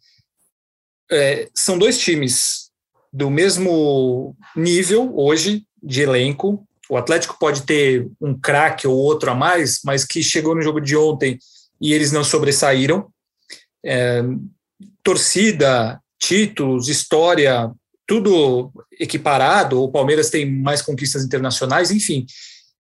É, 1.12 1.50
são 1.56 1.78
dois 1.78 1.98
times 1.98 2.69
do 3.12 3.30
mesmo 3.30 4.36
nível 4.56 5.12
hoje, 5.16 5.64
de 5.82 6.02
elenco. 6.02 6.66
O 6.90 6.98
Atlético 6.98 7.38
pode 7.40 7.64
ter 7.64 8.08
um 8.20 8.38
craque 8.38 8.88
ou 8.88 8.96
outro 8.96 9.32
a 9.32 9.36
mais, 9.36 9.82
mas 9.84 10.06
que 10.06 10.24
chegou 10.24 10.56
no 10.56 10.62
jogo 10.62 10.80
de 10.80 10.96
ontem 10.96 11.38
e 11.80 11.94
eles 11.94 12.12
não 12.12 12.24
sobressaíram. 12.24 13.08
É, 13.86 14.24
torcida, 15.04 16.02
títulos, 16.20 16.90
história, 16.90 17.72
tudo 18.06 18.72
equiparado. 19.00 19.82
O 19.82 19.92
Palmeiras 19.92 20.30
tem 20.30 20.52
mais 20.52 20.82
conquistas 20.82 21.24
internacionais, 21.24 21.92
enfim. 21.92 22.26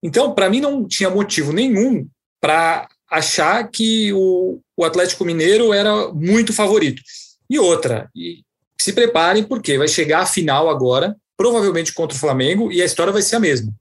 Então, 0.03 0.33
para 0.33 0.49
mim, 0.49 0.59
não 0.59 0.85
tinha 0.85 1.09
motivo 1.09 1.53
nenhum 1.53 2.07
para 2.41 2.89
achar 3.09 3.69
que 3.69 4.11
o, 4.11 4.59
o, 4.75 4.83
Atlético 4.83 5.23
Mineiro 5.23 5.73
era 5.73 6.11
muito 6.11 6.51
favorito. 6.51 7.01
E 7.49 7.57
outra, 7.57 8.09
e 8.13 8.43
se 8.83 8.91
preparem, 8.91 9.45
porque 9.45 9.77
vai 9.77 9.87
chegar 9.87 10.19
a 10.19 10.25
final 10.25 10.69
agora, 10.69 11.15
provavelmente 11.37 11.93
contra 11.93 12.17
o 12.17 12.19
Flamengo, 12.19 12.69
e 12.69 12.81
a 12.81 12.85
história 12.85 13.13
vai 13.13 13.21
ser 13.21 13.37
a 13.37 13.39
mesma. 13.39 13.73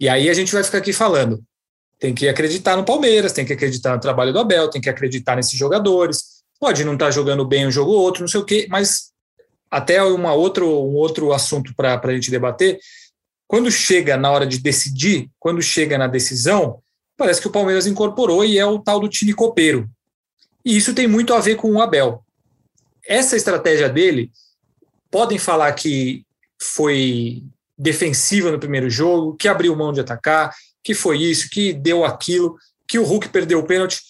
E 0.00 0.08
aí 0.08 0.30
a 0.30 0.32
gente 0.32 0.50
vai 0.54 0.64
ficar 0.64 0.78
aqui 0.78 0.90
falando. 0.90 1.42
Tem 1.98 2.14
que 2.14 2.26
acreditar 2.26 2.74
no 2.74 2.82
Palmeiras, 2.82 3.34
tem 3.34 3.44
que 3.44 3.52
acreditar 3.52 3.94
no 3.94 4.00
trabalho 4.00 4.32
do 4.32 4.38
Abel, 4.38 4.70
tem 4.70 4.80
que 4.80 4.88
acreditar 4.88 5.36
nesses 5.36 5.52
jogadores. 5.52 6.42
Pode 6.58 6.82
não 6.82 6.94
estar 6.94 7.06
tá 7.06 7.10
jogando 7.10 7.44
bem 7.44 7.66
um 7.66 7.70
jogo 7.70 7.90
ou 7.90 8.00
outro, 8.00 8.22
não 8.22 8.28
sei 8.28 8.40
o 8.40 8.44
quê, 8.44 8.66
mas 8.70 9.12
até 9.70 10.02
uma 10.02 10.32
outro, 10.32 10.66
um 10.66 10.94
outro 10.94 11.30
assunto 11.34 11.74
para 11.74 12.00
a 12.02 12.14
gente 12.14 12.30
debater. 12.30 12.78
Quando 13.46 13.70
chega 13.70 14.16
na 14.16 14.30
hora 14.30 14.46
de 14.46 14.58
decidir, 14.60 15.28
quando 15.38 15.60
chega 15.60 15.98
na 15.98 16.06
decisão, 16.06 16.80
parece 17.18 17.38
que 17.38 17.48
o 17.48 17.52
Palmeiras 17.52 17.86
incorporou 17.86 18.46
e 18.46 18.58
é 18.58 18.64
o 18.64 18.78
tal 18.78 18.98
do 18.98 19.10
time 19.10 19.34
copeiro. 19.34 19.90
E 20.64 20.74
isso 20.74 20.94
tem 20.94 21.06
muito 21.06 21.34
a 21.34 21.38
ver 21.38 21.56
com 21.56 21.70
o 21.70 21.82
Abel. 21.82 22.21
Essa 23.06 23.36
estratégia 23.36 23.88
dele, 23.88 24.30
podem 25.10 25.38
falar 25.38 25.72
que 25.72 26.24
foi 26.60 27.42
defensiva 27.76 28.50
no 28.50 28.58
primeiro 28.58 28.88
jogo, 28.88 29.36
que 29.36 29.48
abriu 29.48 29.76
mão 29.76 29.92
de 29.92 30.00
atacar, 30.00 30.54
que 30.82 30.94
foi 30.94 31.18
isso, 31.18 31.50
que 31.50 31.72
deu 31.72 32.04
aquilo, 32.04 32.56
que 32.86 32.98
o 32.98 33.04
Hulk 33.04 33.28
perdeu 33.28 33.58
o 33.58 33.66
pênalti. 33.66 34.00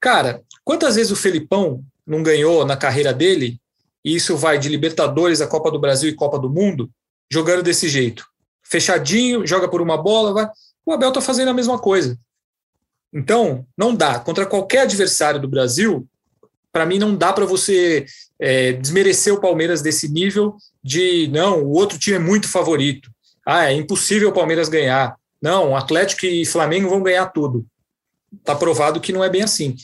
Cara, 0.00 0.42
quantas 0.64 0.96
vezes 0.96 1.10
o 1.10 1.16
Felipão 1.16 1.84
não 2.06 2.22
ganhou 2.22 2.64
na 2.64 2.76
carreira 2.76 3.12
dele, 3.12 3.60
e 4.04 4.14
isso 4.14 4.36
vai 4.36 4.58
de 4.58 4.68
Libertadores 4.68 5.40
a 5.40 5.46
Copa 5.46 5.70
do 5.70 5.78
Brasil 5.78 6.08
e 6.08 6.14
Copa 6.14 6.38
do 6.38 6.50
Mundo, 6.50 6.90
jogando 7.30 7.62
desse 7.62 7.88
jeito? 7.88 8.26
Fechadinho, 8.62 9.46
joga 9.46 9.68
por 9.68 9.80
uma 9.80 9.96
bola, 9.96 10.32
vai. 10.32 10.48
O 10.84 10.92
Abel 10.92 11.08
está 11.08 11.20
fazendo 11.20 11.48
a 11.48 11.54
mesma 11.54 11.78
coisa. 11.78 12.18
Então, 13.12 13.66
não 13.76 13.94
dá. 13.94 14.18
Contra 14.20 14.46
qualquer 14.46 14.82
adversário 14.82 15.40
do 15.40 15.48
Brasil, 15.48 16.06
para 16.72 16.86
mim 16.86 16.98
não 16.98 17.14
dá 17.14 17.32
para 17.32 17.44
você 17.44 18.06
é, 18.40 18.72
desmerecer 18.72 19.32
o 19.32 19.40
Palmeiras 19.40 19.82
desse 19.82 20.08
nível 20.08 20.56
de 20.82 21.28
não, 21.28 21.62
o 21.62 21.72
outro 21.72 21.98
time 21.98 22.16
é 22.16 22.20
muito 22.20 22.48
favorito. 22.48 23.10
Ah, 23.46 23.70
é 23.70 23.74
impossível 23.74 24.30
o 24.30 24.34
Palmeiras 24.34 24.68
ganhar. 24.68 25.14
Não, 25.40 25.76
Atlético 25.76 26.26
e 26.26 26.46
Flamengo 26.46 26.88
vão 26.88 27.02
ganhar 27.02 27.26
tudo. 27.26 27.66
Está 28.38 28.54
provado 28.54 29.00
que 29.00 29.12
não 29.12 29.22
é 29.22 29.28
bem 29.28 29.42
assim. 29.42 29.76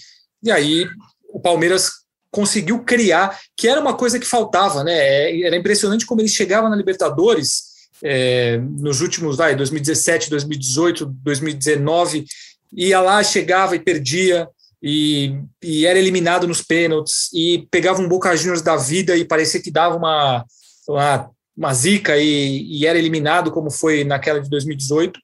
E 0.43 0.51
aí 0.51 0.87
o 1.29 1.41
Palmeiras 1.41 1.91
conseguiu 2.31 2.83
criar, 2.85 3.39
que 3.57 3.69
era 3.69 3.81
uma 3.81 3.95
coisa 3.95 4.19
que 4.19 4.27
faltava, 4.27 4.85
né? 4.85 4.93
É, 4.93 5.43
era 5.43 5.57
impressionante 5.57 6.07
como 6.07 6.21
ele 6.21 6.29
chegava 6.29 6.69
na 6.69 6.77
Libertadores 6.77 7.77
é, 8.03 8.59
nos 8.59 9.01
últimos, 9.01 9.37
vai, 9.37 9.57
2017, 9.57 10.31
2018, 10.31 11.07
2019 11.07 12.27
ia 12.73 13.01
lá, 13.01 13.23
chegava 13.23 13.75
e 13.75 13.81
perdia, 13.81 14.49
e, 14.83 15.41
e, 15.63 15.87
era 15.87 15.99
eliminado 15.99 16.47
nos 16.47 16.63
pênaltis, 16.63 17.31
e 17.33 17.67
pegava 17.71 18.01
um 18.01 18.09
Boca 18.09 18.37
Juniors 18.37 18.63
da 18.63 18.77
vida 18.77 19.17
e 19.17 19.25
parecia 19.25 19.61
que 19.61 19.71
dava 19.71 19.97
uma, 19.97 20.45
uma, 20.89 21.31
uma 21.57 21.75
zica 21.75 22.17
e, 22.19 22.63
e, 22.63 22.87
era 22.87 22.99
eliminado, 22.99 23.51
como 23.51 23.71
foi 23.71 24.05
naquela 24.05 24.41
de 24.41 24.51
2018, 24.51 25.19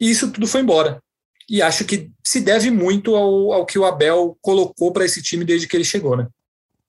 e 0.00 0.10
isso 0.10 0.30
tudo 0.30 0.46
foi 0.46 0.60
embora. 0.60 1.02
E 1.48 1.62
acho 1.62 1.84
que 1.84 2.10
se 2.24 2.40
deve 2.40 2.70
muito 2.70 3.16
ao, 3.16 3.52
ao 3.52 3.66
que 3.66 3.78
o 3.78 3.84
Abel 3.84 4.36
colocou 4.40 4.92
para 4.92 5.04
esse 5.04 5.22
time 5.22 5.44
desde 5.44 5.66
que 5.66 5.76
ele 5.76 5.84
chegou, 5.84 6.16
né? 6.16 6.26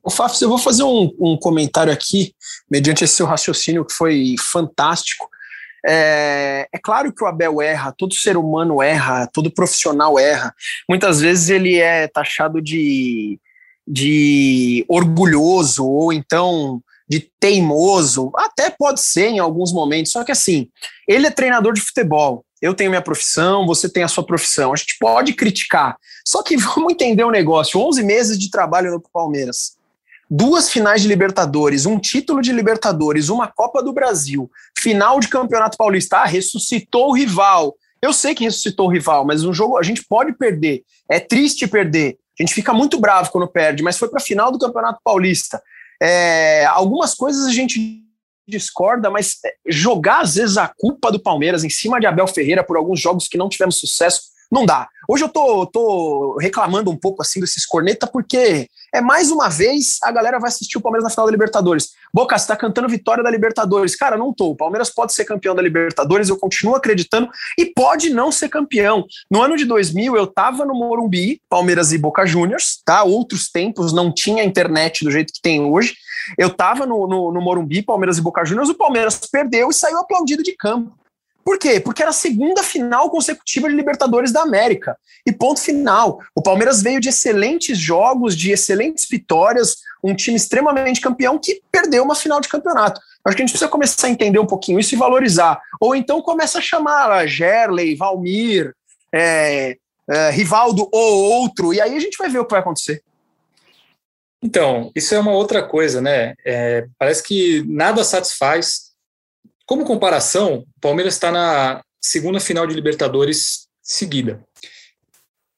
O 0.04 0.10
Fafs, 0.10 0.42
eu 0.42 0.50
vou 0.50 0.58
fazer 0.58 0.84
um, 0.84 1.14
um 1.20 1.38
comentário 1.38 1.92
aqui, 1.92 2.34
mediante 2.70 3.04
esse 3.04 3.16
seu 3.16 3.26
raciocínio 3.26 3.86
que 3.86 3.94
foi 3.94 4.36
fantástico, 4.40 5.30
é, 5.88 6.68
é, 6.72 6.78
claro 6.78 7.14
que 7.14 7.24
o 7.24 7.28
Abel 7.28 7.62
erra, 7.62 7.94
todo 7.98 8.14
ser 8.14 8.38
humano 8.38 8.82
erra, 8.82 9.28
todo 9.28 9.52
profissional 9.52 10.20
erra. 10.20 10.54
Muitas 10.88 11.22
vezes 11.22 11.50
ele 11.50 11.78
é 11.78 12.08
taxado 12.08 12.62
de, 12.62 13.40
de 13.88 14.86
orgulhoso 14.88 15.86
ou 15.86 16.12
então 16.12 16.82
de 17.10 17.28
teimoso, 17.40 18.32
até 18.36 18.70
pode 18.70 19.02
ser 19.02 19.30
em 19.30 19.40
alguns 19.40 19.74
momentos, 19.74 20.12
só 20.12 20.24
que 20.24 20.32
assim, 20.32 20.70
ele 21.08 21.26
é 21.26 21.32
treinador 21.32 21.74
de 21.74 21.82
futebol, 21.82 22.46
eu 22.62 22.76
tenho 22.76 22.92
minha 22.92 23.02
profissão, 23.02 23.66
você 23.66 23.90
tem 23.90 24.04
a 24.04 24.08
sua 24.08 24.24
profissão, 24.24 24.72
a 24.72 24.76
gente 24.76 24.96
pode 25.00 25.34
criticar, 25.34 25.98
só 26.24 26.44
que 26.44 26.56
vamos 26.56 26.94
entender 26.94 27.24
o 27.24 27.32
negócio, 27.32 27.80
11 27.80 28.04
meses 28.04 28.38
de 28.38 28.52
trabalho 28.52 28.92
no 28.92 29.02
Palmeiras, 29.12 29.79
duas 30.30 30.70
finais 30.70 31.02
de 31.02 31.08
Libertadores, 31.08 31.86
um 31.86 32.00
título 32.00 32.42
de 32.42 32.52
Libertadores, 32.52 33.30
uma 33.30 33.48
Copa 33.48 33.82
do 33.82 33.92
Brasil, 33.92 34.50
final 34.78 35.20
de 35.20 35.28
Campeonato 35.28 35.78
Paulista, 35.78 36.18
ah, 36.18 36.26
ressuscitou 36.26 37.10
o 37.10 37.14
rival. 37.14 37.76
Eu 38.02 38.14
sei 38.14 38.36
que 38.36 38.44
ressuscitou 38.44 38.88
o 38.88 38.92
rival, 38.92 39.26
mas 39.26 39.44
um 39.44 39.54
jogo 39.54 39.78
a 39.78 39.84
gente 39.84 40.06
pode 40.06 40.34
perder. 40.34 40.84
É 41.10 41.20
triste 41.20 41.68
perder. 41.68 42.18
A 42.40 42.44
gente 42.44 42.54
fica 42.54 42.72
muito 42.74 43.00
bravo 43.00 43.32
quando 43.32 43.48
perde, 43.48 43.84
mas 43.84 43.98
foi 43.98 44.08
para 44.08 44.20
a 44.20 44.24
final 44.24 44.52
do 44.52 44.60
Campeonato 44.60 45.00
Paulista. 45.04 45.62
É, 46.02 46.66
algumas 46.66 47.14
coisas 47.14 47.46
a 47.46 47.52
gente 47.52 48.06
discorda, 48.48 49.10
mas 49.10 49.38
é, 49.46 49.54
jogar 49.68 50.22
às 50.22 50.36
vezes 50.36 50.58
a 50.58 50.68
culpa 50.68 51.12
do 51.12 51.20
Palmeiras 51.20 51.64
em 51.64 51.70
cima 51.70 52.00
de 52.00 52.08
Abel 52.08 52.28
Ferreira 52.28 52.64
por 52.64 52.78
alguns 52.78 53.02
jogos 53.02 53.28
que 53.28 53.38
não 53.38 53.50
tivemos 53.50 53.80
sucesso 53.80 54.22
não 54.52 54.66
dá. 54.66 54.88
Hoje 55.08 55.24
eu 55.24 55.30
tô, 55.30 55.66
tô 55.66 56.38
reclamando 56.40 56.92
um 56.92 56.96
pouco 56.96 57.22
assim 57.22 57.40
desses 57.40 57.66
corneta, 57.66 58.06
porque 58.06 58.68
é 58.94 59.02
mais 59.02 59.32
uma 59.32 59.50
vez 59.50 59.98
a 60.04 60.12
galera 60.12 60.40
vai 60.40 60.50
assistir 60.50 60.78
o 60.78 60.82
Palmeiras 60.82 61.04
na 61.04 61.10
final 61.10 61.26
da 61.26 61.32
Libertadores. 61.32 61.90
Boca, 62.14 62.38
você 62.38 62.48
tá 62.48 62.56
cantando 62.56 62.88
vitória 62.88 63.24
da 63.24 63.30
Libertadores. 63.30 63.96
Cara, 63.96 64.18
não 64.18 64.34
tô. 64.34 64.52
O 64.52 64.56
Palmeiras 64.56 64.90
pode 64.90 65.14
ser 65.14 65.26
campeão 65.26 65.56
da 65.56 65.62
Libertadores, 65.62 66.30
eu 66.30 66.38
continuo 66.38 66.76
acreditando, 66.76 67.30
e 67.58 67.66
pode 67.66 68.10
não 68.10 68.32
ser 68.32 68.50
campeão. 68.50 69.06
No 69.30 69.42
ano 69.42 69.56
de 69.56 69.66
2000, 69.66 70.16
eu 70.16 70.28
tava 70.28 70.66
no 70.66 70.74
Morumbi, 70.74 71.42
Palmeiras 71.50 71.92
e 71.92 71.98
Boca 71.98 72.26
Juniors, 72.26 72.80
tá? 72.86 73.04
Outros 73.04 73.50
tempos, 73.50 73.94
não 73.94 74.14
tinha 74.14 74.44
internet 74.44 75.04
do 75.04 75.12
jeito 75.12 75.34
que 75.34 75.42
tem 75.42 75.62
hoje. 75.62 75.96
Eu 76.38 76.50
tava 76.50 76.86
no, 76.86 77.08
no, 77.08 77.32
no 77.32 77.42
Morumbi, 77.42 77.82
Palmeiras 77.82 78.18
e 78.18 78.22
Boca 78.22 78.46
Juniors, 78.46 78.70
o 78.70 78.76
Palmeiras 78.76 79.20
perdeu 79.32 79.70
e 79.70 79.74
saiu 79.74 80.00
aplaudido 80.00 80.44
de 80.44 80.56
campo. 80.56 80.99
Por 81.50 81.58
quê? 81.58 81.80
Porque 81.80 82.04
era 82.04 82.12
a 82.12 82.14
segunda 82.14 82.62
final 82.62 83.10
consecutiva 83.10 83.68
de 83.68 83.74
Libertadores 83.74 84.32
da 84.32 84.44
América. 84.44 84.96
E 85.26 85.32
ponto 85.32 85.60
final. 85.60 86.20
O 86.36 86.44
Palmeiras 86.44 86.80
veio 86.80 87.02
de 87.02 87.10
excelentes 87.10 87.76
jogos, 87.76 88.38
de 88.38 88.52
excelentes 88.52 89.08
vitórias, 89.10 89.78
um 90.04 90.14
time 90.14 90.38
extremamente 90.38 91.02
campeão 91.02 91.40
que 91.40 91.60
perdeu 91.72 92.04
uma 92.04 92.14
final 92.14 92.40
de 92.40 92.48
campeonato. 92.48 93.02
Acho 93.26 93.36
que 93.36 93.42
a 93.42 93.46
gente 93.48 93.54
precisa 93.54 93.68
começar 93.68 94.06
a 94.06 94.12
entender 94.12 94.38
um 94.38 94.46
pouquinho 94.46 94.80
isso 94.80 94.94
e 94.94 94.98
valorizar. 95.00 95.60
Ou 95.82 95.96
então 95.96 96.22
começa 96.22 96.60
a 96.60 96.62
chamar 96.62 97.26
Gerley, 97.26 97.96
Valmir, 97.96 98.76
é, 99.12 99.76
é, 100.08 100.30
Rivaldo 100.30 100.88
ou 100.92 101.32
outro, 101.32 101.74
e 101.74 101.82
aí 101.82 101.98
a 101.98 102.00
gente 102.00 102.16
vai 102.20 102.30
ver 102.30 102.38
o 102.38 102.46
que 102.46 102.52
vai 102.52 102.60
acontecer. 102.60 103.02
Então, 104.40 104.92
isso 104.96 105.16
é 105.16 105.20
uma 105.20 105.32
outra 105.32 105.64
coisa, 105.64 106.00
né? 106.00 106.36
É, 106.46 106.86
parece 107.00 107.24
que 107.24 107.64
nada 107.68 108.04
satisfaz 108.04 108.89
como 109.70 109.86
comparação, 109.86 110.66
o 110.76 110.80
Palmeiras 110.82 111.14
está 111.14 111.32
na 111.32 111.84
segunda 112.02 112.40
final 112.40 112.66
de 112.66 112.74
Libertadores 112.74 113.68
seguida. 113.84 114.44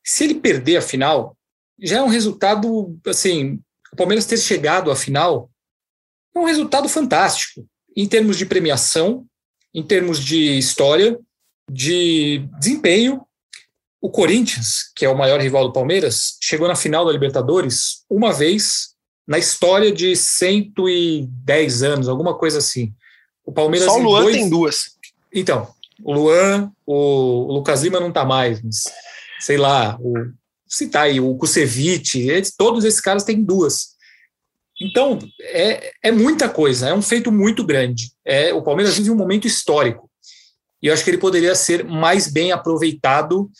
Se 0.05 0.25
ele 0.25 0.35
perder 0.35 0.75
a 0.75 0.81
final, 0.81 1.37
já 1.79 1.99
é 1.99 2.01
um 2.01 2.09
resultado, 2.09 2.99
assim, 3.05 3.61
o 3.93 3.95
Palmeiras 3.95 4.25
ter 4.25 4.35
chegado 4.35 4.91
à 4.91 4.97
final 4.97 5.49
é 6.35 6.39
um 6.39 6.43
resultado 6.43 6.89
fantástico 6.89 7.65
em 7.95 8.05
termos 8.05 8.37
de 8.37 8.45
premiação, 8.45 9.25
em 9.73 9.81
termos 9.81 10.19
de 10.19 10.57
história, 10.57 11.17
de 11.71 12.45
desempenho. 12.59 13.25
O 14.01 14.09
Corinthians, 14.09 14.91
que 14.93 15.05
é 15.05 15.09
o 15.09 15.17
maior 15.17 15.39
rival 15.39 15.63
do 15.63 15.73
Palmeiras, 15.73 16.37
chegou 16.43 16.67
na 16.67 16.75
final 16.75 17.05
da 17.05 17.13
Libertadores 17.13 18.03
uma 18.09 18.33
vez 18.33 18.89
na 19.25 19.39
história 19.39 19.89
de 19.89 20.17
110 20.17 21.83
anos, 21.83 22.09
alguma 22.09 22.37
coisa 22.37 22.57
assim. 22.57 22.93
O 23.45 23.51
Palmeiras 23.51 23.88
Só 23.88 23.98
o 23.98 24.03
Luan 24.03 24.24
dois... 24.24 24.36
tem 24.36 24.50
duas. 24.50 24.98
Então, 25.33 25.67
o 26.03 26.13
Luan, 26.13 26.71
o 26.86 27.53
Lucas 27.53 27.83
Lima 27.83 28.00
não 28.00 28.10
está 28.10 28.25
mais, 28.25 28.62
mas, 28.62 28.83
sei 29.39 29.57
lá, 29.57 29.98
o 30.00 30.31
se 30.71 30.88
tá 30.88 31.01
aí, 31.01 31.19
o 31.19 31.36
Kusevich, 31.36 32.25
todos 32.57 32.86
esses 32.86 33.01
caras 33.01 33.25
têm 33.25 33.43
duas. 33.43 33.89
Então, 34.79 35.19
é, 35.41 35.91
é 36.01 36.12
muita 36.12 36.48
coisa, 36.48 36.88
é 36.88 36.93
um 36.93 37.01
feito 37.01 37.29
muito 37.29 37.65
grande. 37.65 38.13
É, 38.24 38.53
o 38.53 38.62
Palmeiras 38.62 38.98
vive 38.98 39.12
um 39.12 39.15
momento 39.15 39.45
histórico. 39.45 40.10
E 40.81 40.88
eu 40.88 40.93
acho 40.93 41.03
que 41.03 41.10
ele 41.10 41.17
poderia 41.17 41.53
ser 41.55 41.83
mais 41.83 42.31
bem 42.31 42.53
aproveitado 42.53 43.51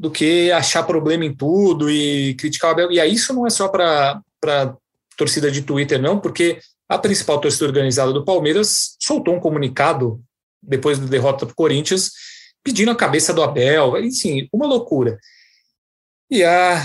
do 0.00 0.10
que 0.10 0.50
achar 0.52 0.82
problema 0.84 1.26
em 1.26 1.36
tudo 1.36 1.90
e 1.90 2.34
criticar 2.36 2.70
o 2.70 2.72
Abel. 2.72 2.90
E 2.90 2.98
aí 2.98 3.12
isso 3.12 3.34
não 3.34 3.46
é 3.46 3.50
só 3.50 3.68
para 3.68 4.22
torcida 5.18 5.50
de 5.50 5.60
Twitter, 5.60 6.00
não, 6.00 6.18
porque 6.18 6.58
a 6.94 6.98
principal 6.98 7.40
torcida 7.40 7.64
organizada 7.64 8.12
do 8.12 8.24
Palmeiras 8.24 8.96
soltou 9.00 9.34
um 9.34 9.40
comunicado 9.40 10.22
depois 10.62 10.96
da 10.98 11.06
derrota 11.06 11.44
para 11.44 11.52
o 11.52 11.56
Corinthians, 11.56 12.12
pedindo 12.62 12.90
a 12.90 12.96
cabeça 12.96 13.34
do 13.34 13.42
Abel, 13.42 13.98
enfim, 14.02 14.48
uma 14.52 14.66
loucura. 14.66 15.18
E 16.30 16.44
a 16.44 16.80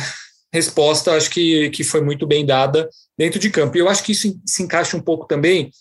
resposta 0.52 1.14
acho 1.14 1.30
que, 1.30 1.70
que 1.70 1.84
foi 1.84 2.02
muito 2.02 2.26
bem 2.26 2.44
dada 2.44 2.90
dentro 3.16 3.40
de 3.40 3.52
campo. 3.52 3.78
E 3.78 3.80
eu 3.80 3.88
acho 3.88 4.04
que 4.04 4.12
isso 4.12 4.40
se 4.46 4.64
encaixa 4.64 4.98
um 4.98 5.02
pouco 5.02 5.28
também 5.28 5.72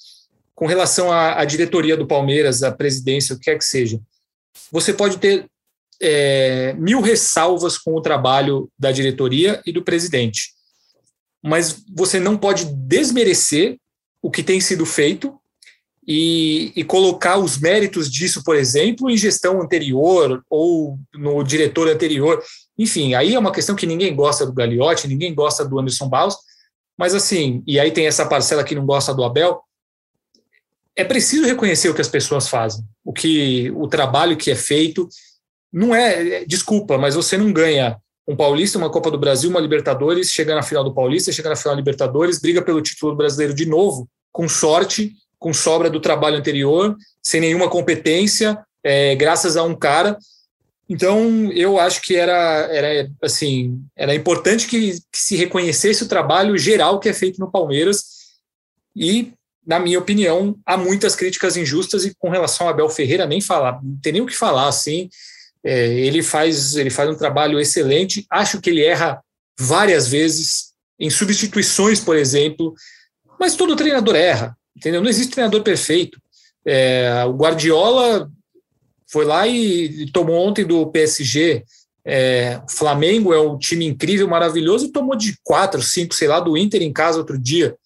com 0.55 0.67
relação 0.67 1.11
à, 1.11 1.41
à 1.41 1.45
diretoria 1.47 1.97
do 1.97 2.07
Palmeiras, 2.07 2.63
à 2.63 2.71
presidência, 2.71 3.35
o 3.35 3.39
que 3.39 3.47
quer 3.47 3.57
que 3.57 3.65
seja. 3.65 3.99
Você 4.71 4.93
pode 4.93 5.17
ter 5.17 5.47
é, 6.03 6.75
mil 6.75 7.01
ressalvas 7.01 7.79
com 7.79 7.95
o 7.95 8.03
trabalho 8.03 8.71
da 8.79 8.93
diretoria 8.93 9.63
e 9.65 9.73
do 9.73 9.83
presidente, 9.83 10.53
mas 11.43 11.83
você 11.97 12.21
não 12.21 12.37
pode 12.37 12.67
desmerecer 12.67 13.79
o 14.23 14.31
que 14.31 14.43
tem 14.43 14.61
sido 14.61 14.85
feito 14.85 15.39
e, 16.07 16.73
e, 16.75 16.85
colocar 16.85 17.37
os 17.37 17.59
méritos 17.59 18.11
disso, 18.11 18.43
por 18.43 18.57
exemplo, 18.57 19.11
em 19.11 19.17
gestão 19.17 19.61
anterior 19.61 20.43
ou 20.49 20.99
no 21.15 21.43
diretor 21.43 21.87
anterior. 21.87 22.43
Enfim, 22.79 23.13
aí 23.13 23.35
é 23.35 23.39
uma 23.39 23.53
questão 23.53 23.77
que 23.77 23.87
ninguém 23.87 24.17
gosta 24.17 24.47
do 24.47 24.53
Gagliotti, 24.55 25.07
ninguém 25.07 25.35
gosta 25.35 25.67
do 25.67 25.79
Anderson 25.79 26.09
Barros, 26.09 26.37
mas 26.97 27.15
assim, 27.15 27.63
e 27.67 27.79
aí 27.79 27.91
tem 27.91 28.07
essa 28.07 28.25
parcela 28.25 28.65
que 28.65 28.75
não 28.75 28.87
gosta 28.87 29.13
do 29.13 29.23
Abel. 29.23 29.61
É 30.97 31.05
preciso 31.05 31.45
reconhecer 31.45 31.91
o 31.91 31.95
que 31.95 32.01
as 32.01 32.09
pessoas 32.09 32.49
fazem, 32.49 32.85
o 33.05 33.13
que 33.13 33.71
o 33.73 33.87
trabalho 33.87 34.37
que 34.37 34.51
é 34.51 34.57
feito. 34.57 35.09
Não 35.71 35.95
é, 35.95 36.45
desculpa, 36.47 36.97
mas 36.97 37.15
você 37.15 37.37
não 37.37 37.53
ganha 37.53 37.99
um 38.29 38.37
Paulista, 38.37 38.77
uma 38.77 38.91
Copa 38.91 39.11
do 39.11 39.17
Brasil, 39.17 39.49
uma 39.49 39.59
Libertadores, 39.59 40.31
chega 40.31 40.55
na 40.55 40.63
final 40.63 40.85
do 40.85 40.93
Paulista, 40.93 41.33
chega 41.33 41.49
na 41.49 41.57
final 41.57 41.75
da 41.75 41.81
Libertadores, 41.81 42.39
briga 42.39 42.61
pelo 42.61 42.83
título 42.83 43.17
brasileiro 43.17 43.55
de 43.55 43.65
novo, 43.65 44.07
com 44.31 44.47
sorte, 44.47 45.15
com 45.39 45.55
sobra 45.55 45.89
do 45.89 45.99
trabalho 45.99 46.37
anterior, 46.37 46.95
sem 47.23 47.41
nenhuma 47.41 47.71
competência, 47.71 48.63
é, 48.85 49.17
graças 49.17 49.57
a 49.57 49.63
um 49.63 49.75
cara. 49.75 50.19
Então, 50.87 51.51
eu 51.53 51.79
acho 51.79 52.03
que 52.03 52.17
era, 52.17 52.69
era 52.71 53.11
assim, 53.23 53.83
era 53.97 54.15
importante 54.15 54.67
que, 54.67 54.93
que, 55.11 55.19
se 55.19 55.35
reconhecesse 55.35 56.03
o 56.03 56.09
trabalho 56.09 56.57
geral 56.59 57.01
que 57.01 57.09
é 57.09 57.15
feito 57.15 57.41
no 57.41 57.51
Palmeiras. 57.51 58.05
E, 58.95 59.33
na 59.67 59.79
minha 59.79 59.99
opinião, 59.99 60.55
há 60.67 60.77
muitas 60.77 61.17
críticas 61.17 61.57
injustas 61.57 62.05
e 62.05 62.15
com 62.19 62.29
relação 62.29 62.67
a 62.67 62.71
Abel 62.71 62.91
Ferreira 62.91 63.27
nem 63.27 63.41
falar, 63.41 63.83
não 63.83 63.99
tem 64.03 64.13
nem 64.13 64.23
o 64.23 64.27
que 64.27 64.37
falar 64.37 64.69
assim. 64.69 65.09
É, 65.65 65.87
ele 65.89 66.23
faz 66.23 66.77
ele 66.77 66.91
faz 66.91 67.11
um 67.11 67.17
trabalho 67.17 67.59
excelente. 67.59 68.27
Acho 68.31 68.61
que 68.61 68.71
ele 68.71 68.85
erra 68.85 69.23
várias 69.59 70.09
vezes 70.09 70.73
em 70.99 71.11
substituições, 71.11 72.01
por 72.01 72.17
exemplo. 72.17 72.75
Mas 73.39 73.57
todo 73.57 73.77
treinador 73.77 74.17
erra 74.17 74.59
entendeu? 74.79 75.03
Não 75.03 75.11
existe 75.11 75.33
treinador 75.33 75.63
perfeito. 75.63 76.21
É, 76.65 77.25
o 77.27 77.33
Guardiola 77.33 78.31
foi 79.11 79.25
lá 79.25 79.47
e, 79.47 80.11
tomou 80.13 80.37
ontem 80.37 80.65
do 80.65 80.87
PSG. 80.91 81.65
É, 82.05 82.61
o 82.65 82.71
Flamengo 82.71 83.35
é 83.35 83.41
um 83.41 83.59
time 83.59 83.85
incrível, 83.85 84.29
maravilhoso, 84.29 84.87
e 84.87 84.93
tomou 84.93 85.17
de 85.17 85.37
quatro, 85.43 85.83
cinco, 85.83 86.15
sei 86.15 86.29
lá, 86.29 86.41
do 86.41 86.57
Inter 86.57 86.83
em 86.83 86.93
casa 86.93 87.19
outro 87.19 87.39
dia. 87.39 87.77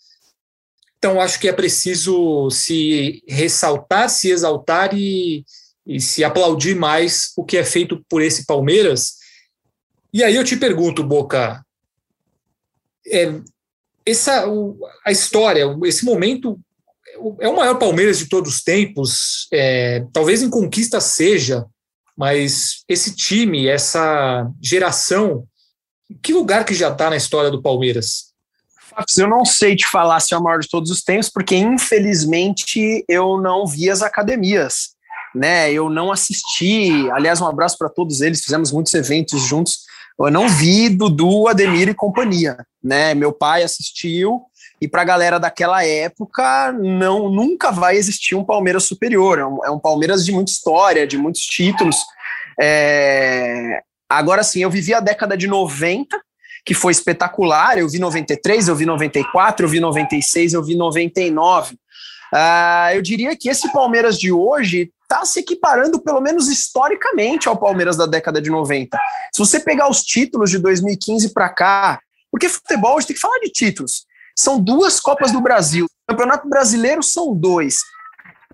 Então, 0.98 1.20
acho 1.20 1.40
que 1.40 1.48
é 1.48 1.52
preciso 1.52 2.48
se 2.50 3.24
ressaltar, 3.26 4.08
se 4.08 4.30
exaltar 4.30 4.94
e, 4.94 5.44
e 5.86 6.00
se 6.00 6.22
aplaudir 6.22 6.76
mais 6.76 7.32
o 7.36 7.44
que 7.44 7.56
é 7.56 7.64
feito 7.64 8.04
por 8.08 8.22
esse 8.22 8.46
Palmeiras. 8.46 9.14
E 10.12 10.22
aí 10.22 10.36
eu 10.36 10.44
te 10.44 10.56
pergunto, 10.56 11.02
Boca, 11.02 11.64
é, 13.06 13.40
essa, 14.06 14.44
a 15.04 15.10
história, 15.10 15.64
esse 15.84 16.04
momento 16.04 16.58
é 17.40 17.48
o 17.48 17.56
maior 17.56 17.78
Palmeiras 17.78 18.18
de 18.18 18.28
todos 18.28 18.54
os 18.54 18.62
tempos, 18.62 19.46
é, 19.52 20.04
talvez 20.12 20.42
em 20.42 20.50
conquista 20.50 21.00
seja, 21.00 21.64
mas 22.16 22.84
esse 22.88 23.14
time, 23.14 23.66
essa 23.66 24.48
geração, 24.62 25.46
que 26.22 26.32
lugar 26.32 26.64
que 26.64 26.74
já 26.74 26.90
está 26.90 27.10
na 27.10 27.16
história 27.16 27.50
do 27.50 27.62
Palmeiras? 27.62 28.32
Eu 29.16 29.28
não 29.28 29.44
sei 29.44 29.74
te 29.74 29.86
falar 29.86 30.20
se 30.20 30.34
é 30.34 30.36
o 30.36 30.42
maior 30.42 30.58
de 30.58 30.68
todos 30.68 30.90
os 30.90 31.02
tempos, 31.02 31.30
porque 31.30 31.56
infelizmente 31.56 33.04
eu 33.08 33.40
não 33.40 33.66
vi 33.66 33.88
as 33.88 34.02
academias, 34.02 34.91
né? 35.34 35.72
Eu 35.72 35.88
não 35.90 36.12
assisti. 36.12 37.10
Aliás, 37.12 37.40
um 37.40 37.46
abraço 37.46 37.78
para 37.78 37.88
todos 37.88 38.20
eles. 38.20 38.42
Fizemos 38.42 38.72
muitos 38.72 38.94
eventos 38.94 39.42
juntos. 39.42 39.80
Eu 40.18 40.30
não 40.30 40.48
vi 40.48 40.88
Dudu, 40.88 41.48
Ademir 41.48 41.88
e 41.88 41.94
companhia, 41.94 42.56
né? 42.82 43.14
Meu 43.14 43.32
pai 43.32 43.62
assistiu, 43.62 44.42
e 44.80 44.88
para 44.88 45.02
a 45.02 45.04
galera 45.04 45.38
daquela 45.38 45.84
época, 45.84 46.72
não 46.72 47.30
nunca 47.30 47.70
vai 47.70 47.96
existir 47.96 48.34
um 48.34 48.44
Palmeiras 48.44 48.84
superior. 48.84 49.38
É 49.38 49.46
um, 49.46 49.64
é 49.64 49.70
um 49.70 49.78
Palmeiras 49.78 50.24
de 50.24 50.32
muita 50.32 50.50
história, 50.50 51.06
de 51.06 51.16
muitos 51.16 51.42
títulos. 51.42 51.96
É... 52.60 53.80
Agora 54.08 54.42
sim, 54.42 54.60
eu 54.60 54.70
vivi 54.70 54.92
a 54.92 54.98
década 54.98 55.36
de 55.36 55.46
90, 55.46 56.20
que 56.66 56.74
foi 56.74 56.90
espetacular. 56.90 57.78
Eu 57.78 57.88
vi 57.88 58.00
93, 58.00 58.66
eu 58.66 58.74
vi 58.74 58.84
94, 58.84 59.64
eu 59.64 59.70
vi 59.70 59.78
96, 59.78 60.52
eu 60.52 60.64
vi 60.64 60.74
99. 60.74 61.74
Uh, 61.74 61.78
ah, 62.34 62.90
eu 62.92 63.02
diria 63.02 63.36
que 63.36 63.48
esse 63.48 63.72
Palmeiras 63.72 64.18
de 64.18 64.32
hoje 64.32 64.90
está 65.12 65.24
se 65.26 65.40
equiparando, 65.40 66.00
pelo 66.00 66.20
menos 66.20 66.48
historicamente, 66.48 67.48
ao 67.48 67.56
Palmeiras 67.56 67.96
da 67.96 68.06
década 68.06 68.40
de 68.40 68.50
90. 68.50 68.98
Se 69.32 69.38
você 69.38 69.60
pegar 69.60 69.90
os 69.90 70.02
títulos 70.02 70.50
de 70.50 70.58
2015 70.58 71.32
para 71.34 71.50
cá, 71.50 72.00
porque 72.30 72.48
futebol 72.48 72.96
a 72.96 73.00
gente 73.00 73.08
tem 73.08 73.14
que 73.14 73.20
falar 73.20 73.38
de 73.40 73.50
títulos. 73.50 74.06
São 74.36 74.58
duas 74.58 74.98
Copas 74.98 75.30
do 75.30 75.40
Brasil. 75.42 75.86
Campeonato 76.08 76.48
Brasileiro 76.48 77.02
são 77.02 77.34
dois. 77.34 77.80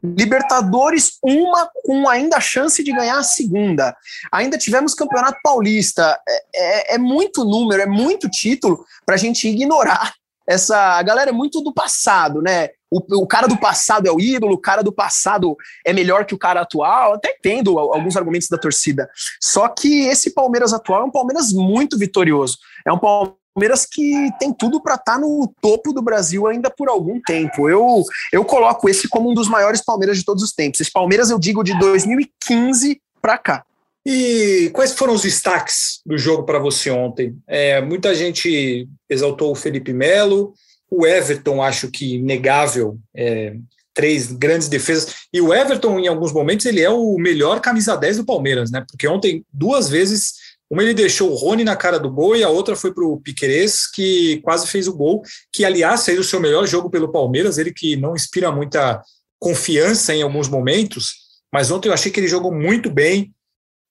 Libertadores, 0.03 1.19
uma 1.23 1.71
com 1.85 2.09
ainda 2.09 2.37
a 2.37 2.41
chance 2.41 2.83
de 2.83 2.93
ganhar 2.93 3.19
a 3.19 3.23
segunda. 3.23 3.97
Ainda 4.33 4.59
tivemos 4.59 4.95
Campeonato 4.95 5.39
Paulista. 5.43 6.21
É, 6.29 6.93
é, 6.93 6.95
é 6.95 6.99
muito 6.99 7.45
número, 7.45 7.81
é 7.81 7.87
muito 7.87 8.29
título 8.29 8.85
para 9.07 9.15
a 9.15 9.19
gente 9.19 9.47
ignorar 9.49 10.13
essa. 10.47 10.99
A 10.99 11.03
galera 11.03 11.31
é 11.31 11.33
muito 11.33 11.61
do 11.61 11.73
passado, 11.73 12.43
né? 12.43 12.71
O, 12.91 13.23
o, 13.23 13.27
cara 13.27 13.47
do 13.47 13.59
passado 13.59 14.07
é 14.07 14.13
o 14.13 14.21
ídolo, 14.21 14.55
o 14.55 14.61
cara 14.61 14.83
do 14.83 14.93
passado 14.93 15.57
é 15.85 15.93
melhor 15.93 16.25
que 16.25 16.35
o 16.35 16.39
cara 16.39 16.63
atual. 16.63 17.15
Até 17.15 17.37
entendo 17.39 17.79
alguns 17.79 18.17
argumentos 18.17 18.49
da 18.49 18.59
torcida. 18.59 19.09
Só 19.41 19.69
que 19.69 20.07
esse 20.07 20.31
Palmeiras 20.31 20.73
atual 20.73 21.03
é 21.03 21.05
um 21.05 21.11
Palmeiras 21.11 21.53
muito 21.53 21.99
vitorioso. 21.99 22.59
É 22.87 22.93
um 22.93 22.99
Palmeiras 22.99 23.85
que 23.85 24.31
tem 24.39 24.53
tudo 24.53 24.81
para 24.81 24.95
estar 24.95 25.15
tá 25.15 25.19
no 25.19 25.53
topo 25.61 25.93
do 25.93 26.01
Brasil 26.01 26.47
ainda 26.47 26.71
por 26.71 26.89
algum 26.89 27.21
tempo. 27.21 27.69
Eu, 27.69 28.05
eu 28.33 28.45
coloco 28.45 28.89
esse 28.89 29.09
como 29.09 29.31
um 29.31 29.35
dos 29.35 29.49
maiores 29.49 29.85
Palmeiras 29.85 30.17
de 30.17 30.25
todos 30.25 30.43
os 30.43 30.53
tempos. 30.53 30.81
Esse 30.81 30.93
Palmeiras, 30.93 31.29
eu 31.31 31.39
digo, 31.39 31.63
de 31.63 31.79
2015 31.79 33.01
para 33.21 33.37
cá. 33.37 33.65
E 34.07 34.71
quais 34.73 34.95
foram 34.95 35.13
os 35.13 35.23
destaques 35.23 36.01
do 36.07 36.17
jogo 36.17 36.45
para 36.45 36.59
você 36.59 36.91
ontem? 36.91 37.37
É, 37.47 37.83
muita 37.83 38.15
gente 38.15 38.89
exaltou 39.07 39.53
o 39.53 39.55
Felipe 39.55 39.93
Melo, 39.93 40.55
o 40.91 41.07
Everton, 41.07 41.63
acho 41.63 41.91
que 41.91 42.19
negável, 42.19 42.99
é, 43.15 43.57
três 43.95 44.33
grandes 44.33 44.69
defesas. 44.69 45.15
E 45.33 45.41
o 45.41 45.53
Everton, 45.53 45.99
em 45.99 46.07
alguns 46.09 46.33
momentos, 46.33 46.67
ele 46.67 46.81
é 46.81 46.91
o 46.91 47.17
melhor 47.19 47.61
camisa 47.61 47.97
10 47.97 48.19
do 48.19 48.25
Palmeiras, 48.25 48.71
né? 48.71 48.85
Porque 48.89 49.09
ontem, 49.09 49.45
duas 49.53 49.89
vezes, 49.89 50.35
uma 50.71 50.83
ele 50.83 50.95
deixou 50.95 51.31
o 51.31 51.35
Rony 51.35 51.65
na 51.65 51.75
cara 51.75 51.99
do 51.99 52.11
gol 52.11 52.37
e 52.37 52.45
a 52.45 52.49
outra 52.49 52.77
foi 52.77 52.93
para 52.93 53.05
o 53.05 53.21
Piquerez, 53.21 53.91
que 53.91 54.41
quase 54.43 54.67
fez 54.67 54.87
o 54.87 54.97
gol, 54.97 55.23
que 55.53 55.65
aliás 55.65 56.05
fez 56.05 56.19
o 56.19 56.25
seu 56.25 56.41
melhor 56.41 56.67
jogo 56.67 56.91
pelo 56.91 57.11
Palmeiras, 57.11 57.59
ele 57.59 57.73
que 57.73 57.97
não 57.97 58.15
inspira 58.15 58.53
muita 58.53 59.03
confiança 59.39 60.15
em 60.15 60.23
alguns 60.23 60.49
momentos, 60.49 61.15
mas 61.53 61.71
ontem 61.71 61.89
eu 61.89 61.93
achei 61.93 62.13
que 62.13 62.21
ele 62.21 62.29
jogou 62.29 62.53
muito 62.53 62.91
bem. 62.91 63.35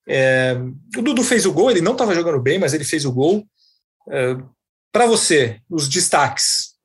É, 0.07 0.55
o 0.97 1.01
Dudu 1.01 1.23
fez 1.23 1.45
o 1.45 1.51
gol, 1.51 1.71
ele 1.71 1.81
não 1.81 1.93
estava 1.93 2.13
jogando 2.13 2.39
bem, 2.41 2.59
mas 2.59 2.73
ele 2.73 2.83
fez 2.83 3.05
o 3.05 3.11
gol. 3.11 3.45
É, 4.09 4.37
para 4.91 5.05
você, 5.05 5.59
os 5.69 5.89
destaques. 5.89 6.76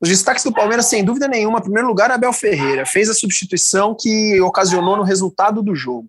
Os 0.00 0.08
destaques 0.08 0.42
do 0.44 0.52
Palmeiras, 0.52 0.86
sem 0.86 1.04
dúvida 1.04 1.28
nenhuma, 1.28 1.58
em 1.58 1.62
primeiro 1.62 1.88
lugar, 1.88 2.10
Abel 2.10 2.32
Ferreira. 2.32 2.86
Fez 2.86 3.10
a 3.10 3.14
substituição 3.14 3.94
que 3.98 4.40
ocasionou 4.40 4.96
no 4.96 5.02
resultado 5.02 5.62
do 5.62 5.74
jogo. 5.74 6.06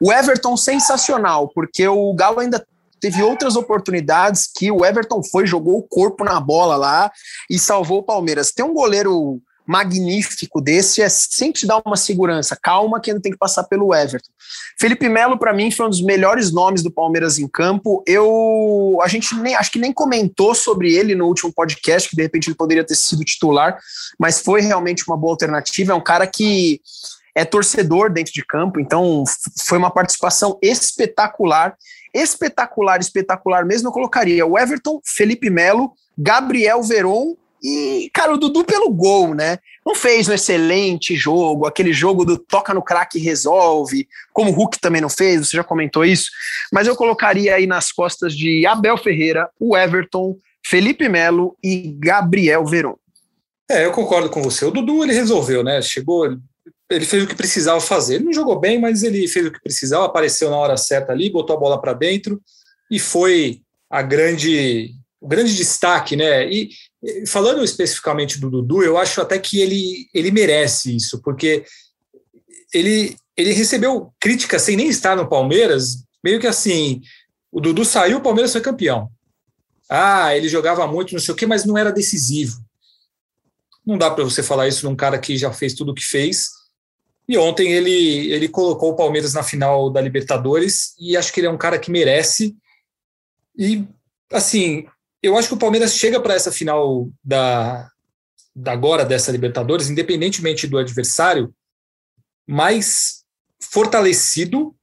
O 0.00 0.12
Everton, 0.12 0.56
sensacional, 0.56 1.48
porque 1.54 1.86
o 1.86 2.12
Galo 2.14 2.40
ainda 2.40 2.64
teve 3.00 3.22
outras 3.22 3.54
oportunidades 3.54 4.48
que 4.52 4.72
o 4.72 4.84
Everton 4.84 5.22
foi, 5.22 5.46
jogou 5.46 5.78
o 5.78 5.82
corpo 5.82 6.24
na 6.24 6.40
bola 6.40 6.76
lá 6.76 7.10
e 7.48 7.58
salvou 7.58 7.98
o 7.98 8.02
Palmeiras. 8.02 8.50
Tem 8.50 8.64
um 8.64 8.74
goleiro 8.74 9.40
magnífico 9.68 10.62
desse 10.62 11.02
é 11.02 11.10
sempre 11.10 11.60
te 11.60 11.66
dar 11.66 11.82
uma 11.84 11.94
segurança, 11.94 12.56
calma 12.56 12.98
que 12.98 13.10
ainda 13.10 13.20
tem 13.20 13.30
que 13.30 13.36
passar 13.36 13.64
pelo 13.64 13.94
Everton. 13.94 14.30
Felipe 14.80 15.10
Melo 15.10 15.38
para 15.38 15.52
mim 15.52 15.70
foi 15.70 15.84
um 15.84 15.90
dos 15.90 16.00
melhores 16.00 16.50
nomes 16.50 16.82
do 16.82 16.90
Palmeiras 16.90 17.38
em 17.38 17.46
campo. 17.46 18.02
Eu 18.06 18.98
a 19.02 19.08
gente 19.08 19.34
nem 19.34 19.54
acho 19.54 19.70
que 19.70 19.78
nem 19.78 19.92
comentou 19.92 20.54
sobre 20.54 20.94
ele 20.94 21.14
no 21.14 21.26
último 21.26 21.52
podcast 21.52 22.08
que 22.08 22.16
de 22.16 22.22
repente 22.22 22.48
ele 22.48 22.56
poderia 22.56 22.82
ter 22.82 22.94
sido 22.94 23.22
titular, 23.22 23.78
mas 24.18 24.40
foi 24.40 24.62
realmente 24.62 25.04
uma 25.06 25.18
boa 25.18 25.34
alternativa. 25.34 25.92
É 25.92 25.94
um 25.94 26.02
cara 26.02 26.26
que 26.26 26.80
é 27.34 27.44
torcedor 27.44 28.10
dentro 28.10 28.32
de 28.32 28.42
campo, 28.42 28.80
então 28.80 29.22
foi 29.66 29.76
uma 29.76 29.90
participação 29.90 30.58
espetacular. 30.62 31.76
Espetacular, 32.14 33.00
espetacular 33.00 33.66
mesmo, 33.66 33.88
eu 33.88 33.92
colocaria 33.92 34.46
o 34.46 34.58
Everton, 34.58 34.98
Felipe 35.04 35.50
Melo, 35.50 35.92
Gabriel 36.16 36.82
Veron 36.82 37.36
E, 37.62 38.10
cara, 38.12 38.32
o 38.32 38.38
Dudu 38.38 38.64
pelo 38.64 38.90
gol, 38.90 39.34
né? 39.34 39.58
Não 39.84 39.94
fez 39.94 40.28
um 40.28 40.32
excelente 40.32 41.16
jogo, 41.16 41.66
aquele 41.66 41.92
jogo 41.92 42.24
do 42.24 42.38
toca 42.38 42.72
no 42.72 42.82
craque 42.82 43.18
e 43.18 43.22
resolve, 43.22 44.06
como 44.32 44.50
o 44.50 44.54
Hulk 44.54 44.78
também 44.80 45.00
não 45.00 45.08
fez, 45.08 45.48
você 45.48 45.56
já 45.56 45.64
comentou 45.64 46.04
isso. 46.04 46.30
Mas 46.72 46.86
eu 46.86 46.94
colocaria 46.94 47.54
aí 47.54 47.66
nas 47.66 47.90
costas 47.90 48.36
de 48.36 48.66
Abel 48.66 48.96
Ferreira, 48.96 49.48
o 49.58 49.76
Everton, 49.76 50.36
Felipe 50.64 51.08
Melo 51.08 51.56
e 51.62 51.96
Gabriel 51.98 52.64
Veron. 52.64 52.96
É, 53.70 53.84
eu 53.84 53.92
concordo 53.92 54.30
com 54.30 54.42
você. 54.42 54.64
O 54.64 54.70
Dudu 54.70 55.02
ele 55.02 55.12
resolveu, 55.12 55.62
né? 55.62 55.82
Chegou, 55.82 56.26
ele 56.90 57.04
fez 57.04 57.22
o 57.22 57.26
que 57.26 57.34
precisava 57.34 57.80
fazer. 57.80 58.16
Ele 58.16 58.24
não 58.24 58.32
jogou 58.32 58.58
bem, 58.58 58.80
mas 58.80 59.02
ele 59.02 59.28
fez 59.28 59.46
o 59.46 59.50
que 59.52 59.60
precisava, 59.60 60.06
apareceu 60.06 60.50
na 60.50 60.56
hora 60.56 60.76
certa 60.76 61.12
ali, 61.12 61.30
botou 61.30 61.56
a 61.56 61.60
bola 61.60 61.80
para 61.80 61.92
dentro 61.92 62.40
e 62.90 62.98
foi 62.98 63.60
a 63.90 64.02
grande 64.02 64.94
o 65.20 65.26
grande 65.26 65.56
destaque, 65.56 66.14
né? 66.16 66.48
E 66.48 66.70
falando 67.26 67.62
especificamente 67.64 68.40
do 68.40 68.50
Dudu, 68.50 68.82
eu 68.82 68.98
acho 68.98 69.20
até 69.20 69.38
que 69.38 69.60
ele, 69.60 70.08
ele 70.12 70.30
merece 70.30 70.94
isso, 70.96 71.20
porque 71.22 71.64
ele, 72.72 73.16
ele 73.36 73.52
recebeu 73.52 74.12
críticas 74.20 74.62
sem 74.62 74.76
nem 74.76 74.88
estar 74.88 75.16
no 75.16 75.28
Palmeiras, 75.28 76.04
meio 76.22 76.40
que 76.40 76.46
assim, 76.46 77.00
o 77.50 77.60
Dudu 77.60 77.84
saiu, 77.84 78.18
o 78.18 78.22
Palmeiras 78.22 78.52
foi 78.52 78.60
campeão. 78.60 79.10
Ah, 79.88 80.36
ele 80.36 80.48
jogava 80.48 80.86
muito, 80.86 81.12
não 81.12 81.20
sei 81.20 81.32
o 81.32 81.36
quê, 81.36 81.46
mas 81.46 81.64
não 81.64 81.78
era 81.78 81.92
decisivo. 81.92 82.58
Não 83.86 83.96
dá 83.96 84.10
para 84.10 84.24
você 84.24 84.42
falar 84.42 84.68
isso 84.68 84.84
num 84.84 84.96
cara 84.96 85.18
que 85.18 85.36
já 85.36 85.50
fez 85.50 85.72
tudo 85.72 85.92
o 85.92 85.94
que 85.94 86.04
fez. 86.04 86.50
E 87.26 87.38
ontem 87.38 87.72
ele, 87.72 88.30
ele 88.30 88.48
colocou 88.48 88.90
o 88.90 88.96
Palmeiras 88.96 89.32
na 89.32 89.42
final 89.42 89.90
da 89.90 90.00
Libertadores 90.00 90.94
e 90.98 91.16
acho 91.16 91.32
que 91.32 91.40
ele 91.40 91.46
é 91.46 91.50
um 91.50 91.56
cara 91.56 91.78
que 91.78 91.90
merece. 91.90 92.54
E, 93.56 93.84
assim, 94.30 94.86
eu 95.22 95.36
acho 95.36 95.48
que 95.48 95.54
o 95.54 95.58
Palmeiras 95.58 95.94
chega 95.94 96.20
para 96.20 96.34
essa 96.34 96.52
final 96.52 97.08
da, 97.22 97.90
da 98.54 98.72
agora 98.72 99.04
dessa 99.04 99.32
Libertadores, 99.32 99.90
independentemente 99.90 100.66
do 100.66 100.78
adversário, 100.78 101.52
mais 102.46 103.24
fortalecido 103.60 104.74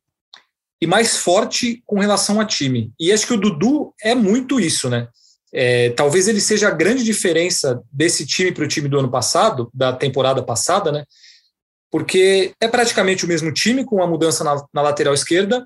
e 0.82 0.86
mais 0.86 1.18
forte 1.18 1.82
com 1.86 2.00
relação 2.00 2.40
a 2.40 2.46
time. 2.46 2.92
E 3.00 3.12
acho 3.12 3.26
que 3.26 3.34
o 3.34 3.40
Dudu 3.40 3.94
é 4.02 4.14
muito 4.14 4.60
isso, 4.60 4.90
né? 4.90 5.08
É, 5.54 5.90
talvez 5.92 6.28
ele 6.28 6.42
seja 6.42 6.68
a 6.68 6.72
grande 6.72 7.04
diferença 7.04 7.82
desse 7.90 8.26
time 8.26 8.52
para 8.52 8.66
o 8.66 8.68
time 8.68 8.90
do 8.90 9.00
ano 9.00 9.10
passado, 9.10 9.70
da 9.74 9.94
temporada 9.94 10.44
passada, 10.44 10.92
né? 10.92 11.06
Porque 11.90 12.54
é 12.60 12.68
praticamente 12.68 13.24
o 13.24 13.28
mesmo 13.28 13.54
time, 13.54 13.86
com 13.86 13.96
uma 13.96 14.08
mudança 14.08 14.44
na, 14.44 14.62
na 14.74 14.82
lateral 14.82 15.14
esquerda. 15.14 15.66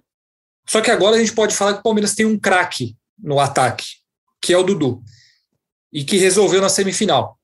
Só 0.67 0.79
que 0.79 0.91
agora 0.91 1.15
a 1.15 1.19
gente 1.19 1.33
pode 1.33 1.55
falar 1.55 1.73
que 1.73 1.79
o 1.79 1.83
Palmeiras 1.83 2.13
tem 2.13 2.27
um 2.27 2.37
craque 2.37 2.95
no 3.17 3.39
ataque 3.39 3.98
que 4.41 4.53
é 4.53 4.57
o 4.57 4.63
Dudu, 4.63 5.01
e 5.91 6.03
que 6.03 6.17
resolveu 6.17 6.61
na 6.61 6.69
semifinal. 6.69 7.37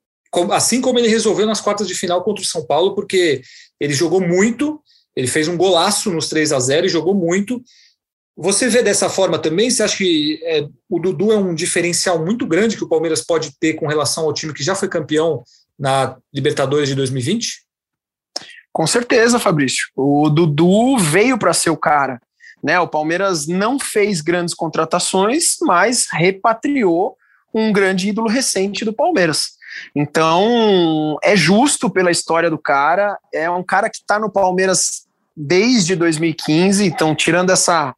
Assim 0.51 0.81
como 0.81 0.99
ele 0.99 1.07
resolveu 1.07 1.45
nas 1.45 1.61
quartas 1.61 1.87
de 1.87 1.95
final 1.95 2.23
contra 2.23 2.43
o 2.43 2.47
São 2.47 2.65
Paulo, 2.65 2.93
porque 2.93 3.41
ele 3.79 3.93
jogou 3.93 4.19
muito, 4.21 4.81
ele 5.15 5.27
fez 5.27 5.47
um 5.47 5.57
golaço 5.57 6.11
nos 6.11 6.27
3 6.27 6.51
a 6.51 6.59
0 6.59 6.85
e 6.85 6.89
jogou 6.89 7.13
muito. 7.13 7.61
Você 8.37 8.67
vê 8.67 8.83
dessa 8.83 9.09
forma 9.09 9.39
também? 9.39 9.69
Você 9.69 9.81
acha 9.81 9.97
que 9.97 10.41
é, 10.43 10.67
o 10.89 10.99
Dudu 10.99 11.31
é 11.31 11.37
um 11.37 11.55
diferencial 11.55 12.23
muito 12.23 12.45
grande 12.45 12.75
que 12.75 12.83
o 12.83 12.89
Palmeiras 12.89 13.23
pode 13.23 13.57
ter 13.57 13.75
com 13.75 13.87
relação 13.87 14.25
ao 14.25 14.33
time 14.33 14.53
que 14.53 14.63
já 14.63 14.75
foi 14.75 14.89
campeão 14.89 15.41
na 15.79 16.17
Libertadores 16.33 16.89
de 16.89 16.95
2020? 16.95 17.63
Com 18.73 18.85
certeza, 18.85 19.39
Fabrício. 19.39 19.87
O 19.95 20.29
Dudu 20.29 20.97
veio 20.97 21.39
para 21.39 21.53
ser 21.53 21.69
o 21.69 21.77
cara. 21.77 22.19
Né? 22.63 22.79
O 22.79 22.87
Palmeiras 22.87 23.47
não 23.47 23.79
fez 23.79 24.21
grandes 24.21 24.53
contratações, 24.53 25.57
mas 25.61 26.07
repatriou 26.11 27.15
um 27.53 27.71
grande 27.71 28.09
ídolo 28.09 28.27
recente 28.27 28.83
do 28.83 28.93
Palmeiras. 28.93 29.55
Então, 29.95 31.17
é 31.23 31.35
justo 31.35 31.89
pela 31.89 32.11
história 32.11 32.49
do 32.49 32.57
cara, 32.57 33.17
é 33.33 33.49
um 33.49 33.63
cara 33.63 33.89
que 33.89 33.97
está 33.97 34.19
no 34.19 34.31
Palmeiras 34.31 35.05
desde 35.35 35.95
2015, 35.95 36.85
então, 36.85 37.13
tirando 37.13 37.51
essa, 37.51 37.93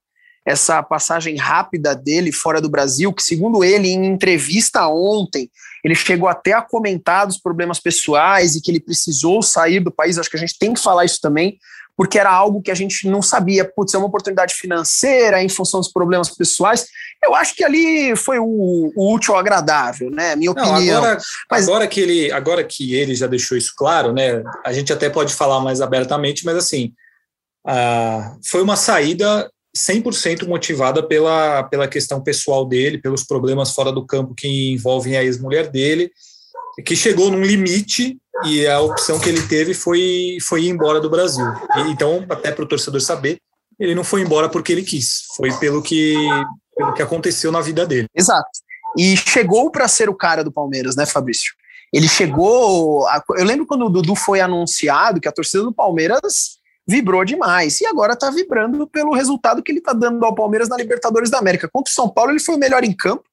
essa 0.48 0.82
passagem 0.82 1.36
rápida 1.36 1.94
dele 1.94 2.32
fora 2.32 2.62
do 2.62 2.70
Brasil, 2.70 3.12
que, 3.12 3.22
segundo 3.22 3.66
ele, 3.66 3.90
em 3.90 4.06
entrevista 4.06 4.88
ontem, 4.88 5.52
ele 5.84 5.94
chegou 5.94 6.30
até 6.30 6.54
a 6.54 6.62
comentar 6.62 7.28
dos 7.28 7.38
problemas 7.38 7.82
pessoais 7.82 8.56
e 8.56 8.62
que 8.62 8.72
ele 8.72 8.80
precisou 8.80 9.42
sair 9.42 9.82
do 9.82 9.92
país. 9.92 10.18
Acho 10.18 10.30
que 10.30 10.38
a 10.38 10.40
gente 10.40 10.58
tem 10.58 10.74
que 10.74 10.80
falar 10.80 11.04
isso 11.04 11.20
também, 11.22 11.58
porque 11.98 12.18
era 12.18 12.32
algo 12.32 12.62
que 12.62 12.72
a 12.72 12.76
gente 12.76 13.10
não 13.10 13.22
sabia, 13.22 13.66
putz, 13.66 13.94
é 13.94 13.98
uma 13.98 14.08
oportunidade 14.08 14.54
financeira 14.54 15.44
em 15.44 15.50
função 15.50 15.82
dos 15.82 15.92
problemas 15.92 16.30
pessoais. 16.30 16.88
Eu 17.22 17.36
acho 17.36 17.54
que 17.54 17.66
ali 17.66 18.16
foi 18.16 18.40
o, 18.40 18.94
o 18.96 19.14
útil 19.14 19.34
ao 19.34 19.42
agradável, 19.42 20.10
né? 20.10 20.34
Minha 20.38 20.54
não, 20.54 20.64
opinião. 20.64 21.00
Agora, 21.00 21.18
mas... 21.52 21.68
agora, 21.68 21.88
que 21.88 22.00
ele, 22.00 22.32
agora 22.32 22.64
que 22.64 22.96
ele 22.96 23.16
já 23.16 23.28
deixou 23.28 23.58
isso 23.58 23.74
claro, 23.76 24.14
né? 24.14 24.42
A 24.66 24.72
gente 24.72 24.94
até 24.94 25.10
pode 25.10 25.34
falar 25.34 25.60
mais 25.60 25.82
abertamente, 25.82 26.46
mas 26.46 26.56
assim, 26.56 26.94
uh, 27.68 28.40
foi 28.46 28.62
uma 28.62 28.78
saída 28.78 29.52
100% 29.78 30.48
motivada 30.48 31.02
pela, 31.02 31.64
pela 31.64 31.88
questão 31.88 32.22
pessoal 32.22 32.66
dele, 32.66 32.98
pelos 32.98 33.24
problemas 33.24 33.74
fora 33.74 33.92
do 33.92 34.06
campo 34.06 34.34
que 34.34 34.74
envolvem 34.74 35.16
a 35.16 35.24
ex-mulher 35.24 35.70
dele, 35.70 36.12
que 36.86 36.96
chegou 36.96 37.32
num 37.32 37.42
limite 37.42 38.18
e 38.46 38.68
a 38.68 38.80
opção 38.80 39.20
que 39.20 39.30
ele 39.30 39.42
teve 39.48 39.74
foi, 39.74 40.38
foi 40.42 40.64
ir 40.64 40.70
embora 40.70 41.00
do 41.00 41.10
Brasil. 41.10 41.46
E, 41.78 41.92
então, 41.92 42.26
até 42.30 42.52
para 42.52 42.64
o 42.64 42.68
torcedor 42.68 43.02
saber, 43.02 43.40
ele 43.80 43.96
não 43.96 44.04
foi 44.04 44.22
embora 44.22 44.50
porque 44.50 44.72
ele 44.72 44.84
quis, 44.84 45.26
foi 45.36 45.52
pelo 45.60 45.82
que, 45.82 46.16
pelo 46.76 46.94
que 46.94 47.02
aconteceu 47.02 47.52
na 47.52 47.62
vida 47.62 47.86
dele. 47.86 48.08
Exato. 48.16 48.50
E 48.98 49.16
chegou 49.16 49.72
para 49.72 49.88
ser 49.88 50.10
o 50.10 50.16
cara 50.16 50.44
do 50.44 50.52
Palmeiras, 50.52 50.96
né, 50.96 51.06
Fabrício? 51.06 51.54
Ele 51.94 52.08
chegou. 52.08 53.08
A, 53.08 53.24
eu 53.38 53.46
lembro 53.46 53.66
quando 53.66 53.86
o 53.86 53.90
Dudu 53.90 54.16
foi 54.16 54.42
anunciado 54.42 55.22
que 55.22 55.28
a 55.28 55.32
torcida 55.32 55.64
do 55.64 55.74
Palmeiras 55.74 56.57
vibrou 56.88 57.26
demais. 57.26 57.82
E 57.82 57.86
agora 57.86 58.14
está 58.14 58.30
vibrando 58.30 58.88
pelo 58.88 59.14
resultado 59.14 59.62
que 59.62 59.72
ele 59.72 59.80
está 59.80 59.94
dando 59.94 60.24
ao 60.24 60.34
Palmeiras 60.34 60.70
na 60.70 60.78
Libertadores 60.78 61.30
da 61.30 61.40
América. 61.40 61.70
Contra 61.72 61.92
o 61.92 61.94
São 61.94 62.08
Paulo, 62.08 62.32
ele 62.32 62.40
foi 62.40 62.56
o 62.56 62.60
melhor 62.60 62.84
em 62.84 62.94
campo. 62.94 63.24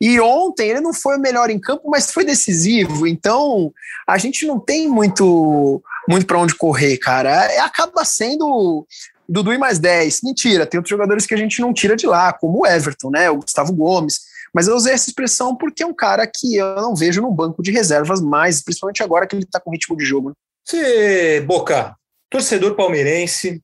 E 0.00 0.20
ontem 0.20 0.70
ele 0.70 0.80
não 0.80 0.92
foi 0.92 1.16
o 1.16 1.20
melhor 1.20 1.50
em 1.50 1.58
campo, 1.58 1.88
mas 1.88 2.10
foi 2.10 2.24
decisivo. 2.24 3.06
Então 3.06 3.72
a 4.06 4.18
gente 4.18 4.46
não 4.46 4.58
tem 4.58 4.88
muito, 4.88 5.82
muito 6.08 6.26
para 6.26 6.38
onde 6.38 6.54
correr, 6.54 6.98
cara. 6.98 7.30
É, 7.52 7.60
acaba 7.60 8.04
sendo 8.04 8.86
Dudu 9.28 9.52
e 9.52 9.58
mais 9.58 9.78
10. 9.78 10.20
Mentira, 10.22 10.66
tem 10.66 10.78
outros 10.78 10.90
jogadores 10.90 11.26
que 11.26 11.34
a 11.34 11.38
gente 11.38 11.60
não 11.60 11.72
tira 11.72 11.96
de 11.96 12.06
lá, 12.06 12.32
como 12.32 12.60
o 12.60 12.66
Everton, 12.66 13.10
né? 13.10 13.30
O 13.30 13.36
Gustavo 13.36 13.72
Gomes. 13.72 14.20
Mas 14.52 14.68
eu 14.68 14.76
usei 14.76 14.92
essa 14.92 15.08
expressão 15.08 15.54
porque 15.54 15.82
é 15.82 15.86
um 15.86 15.94
cara 15.94 16.26
que 16.26 16.56
eu 16.56 16.76
não 16.76 16.94
vejo 16.94 17.20
no 17.20 17.30
banco 17.30 17.62
de 17.62 17.70
reservas 17.70 18.20
mais, 18.20 18.62
principalmente 18.62 19.02
agora 19.02 19.26
que 19.26 19.34
ele 19.34 19.44
está 19.44 19.60
com 19.60 19.70
ritmo 19.70 19.96
de 19.96 20.04
jogo. 20.04 20.30
Né? 20.30 20.34
Você, 20.64 21.40
Boca, 21.42 21.94
torcedor 22.30 22.74
palmeirense, 22.74 23.62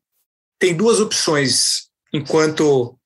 tem 0.58 0.74
duas 0.74 1.00
opções 1.00 1.88
enquanto 2.12 2.98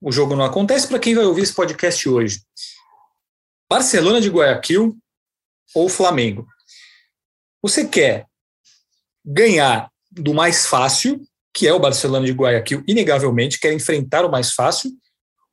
o 0.00 0.12
jogo 0.12 0.36
não 0.36 0.44
acontece 0.44 0.88
para 0.88 0.98
quem 0.98 1.14
vai 1.14 1.24
ouvir 1.24 1.42
esse 1.42 1.54
podcast 1.54 2.08
hoje. 2.08 2.42
Barcelona 3.68 4.20
de 4.20 4.28
Guayaquil 4.28 4.96
ou 5.74 5.88
Flamengo? 5.88 6.46
Você 7.62 7.86
quer 7.86 8.26
ganhar 9.24 9.90
do 10.10 10.32
mais 10.32 10.66
fácil, 10.66 11.20
que 11.52 11.66
é 11.66 11.72
o 11.72 11.80
Barcelona 11.80 12.26
de 12.26 12.32
Guayaquil, 12.32 12.84
inegavelmente, 12.86 13.58
quer 13.58 13.72
enfrentar 13.72 14.24
o 14.24 14.30
mais 14.30 14.52
fácil, 14.52 14.92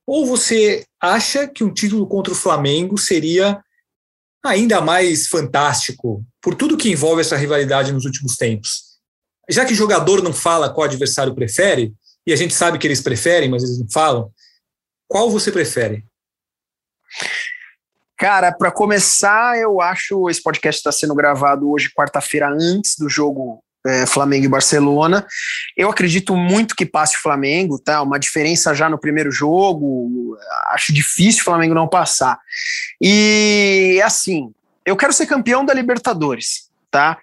ou 0.06 0.26
você 0.26 0.86
acha 1.02 1.48
que 1.48 1.63
um 1.63 1.74
título 1.74 2.08
contra 2.08 2.34
o 2.34 2.36
Flamengo 2.36 2.98
seria 2.98 3.63
ainda 4.46 4.82
mais 4.82 5.28
fantástico 5.28 6.24
por 6.42 6.56
tudo 6.56 6.78
que 6.78 6.92
envolve 6.92 7.22
essa 7.22 7.38
rivalidade 7.38 7.94
nos 7.94 8.06
últimos 8.06 8.36
tempos? 8.36 8.92
Já 9.49 9.65
que 9.65 9.75
jogador 9.75 10.23
não 10.23 10.34
fala 10.34 10.73
qual 10.73 10.86
adversário 10.86 11.36
prefere, 11.36 11.93
e 12.25 12.32
a 12.32 12.36
gente 12.36 12.53
sabe 12.53 12.77
que 12.77 12.88
eles 12.88 13.01
preferem, 13.01 13.49
mas 13.49 13.63
eles 13.63 13.79
não 13.79 13.89
falam. 13.89 14.32
Qual 15.08 15.29
você 15.29 15.51
prefere? 15.51 16.06
Cara, 18.17 18.51
para 18.51 18.71
começar, 18.71 19.58
eu 19.58 19.82
acho 19.82 20.29
esse 20.29 20.41
podcast 20.41 20.79
está 20.79 20.91
sendo 20.91 21.13
gravado 21.13 21.69
hoje, 21.69 21.91
quarta-feira, 21.93 22.49
antes 22.49 22.95
do 22.97 23.10
jogo 23.10 23.62
é, 23.86 24.06
Flamengo 24.06 24.45
e 24.45 24.49
Barcelona. 24.49 25.27
Eu 25.75 25.89
acredito 25.89 26.36
muito 26.36 26.75
que 26.75 26.86
passe 26.86 27.17
o 27.17 27.21
Flamengo, 27.21 27.77
tá? 27.77 28.01
Uma 28.01 28.17
diferença 28.17 28.73
já 28.73 28.89
no 28.89 28.97
primeiro 28.97 29.29
jogo. 29.29 30.38
Acho 30.69 30.93
difícil 30.93 31.41
o 31.41 31.45
Flamengo 31.45 31.73
não 31.73 31.88
passar. 31.88 32.39
E 33.01 34.01
assim, 34.06 34.53
eu 34.86 34.95
quero 34.95 35.12
ser 35.12 35.25
campeão 35.25 35.65
da 35.65 35.73
Libertadores, 35.73 36.69
tá? 36.89 37.19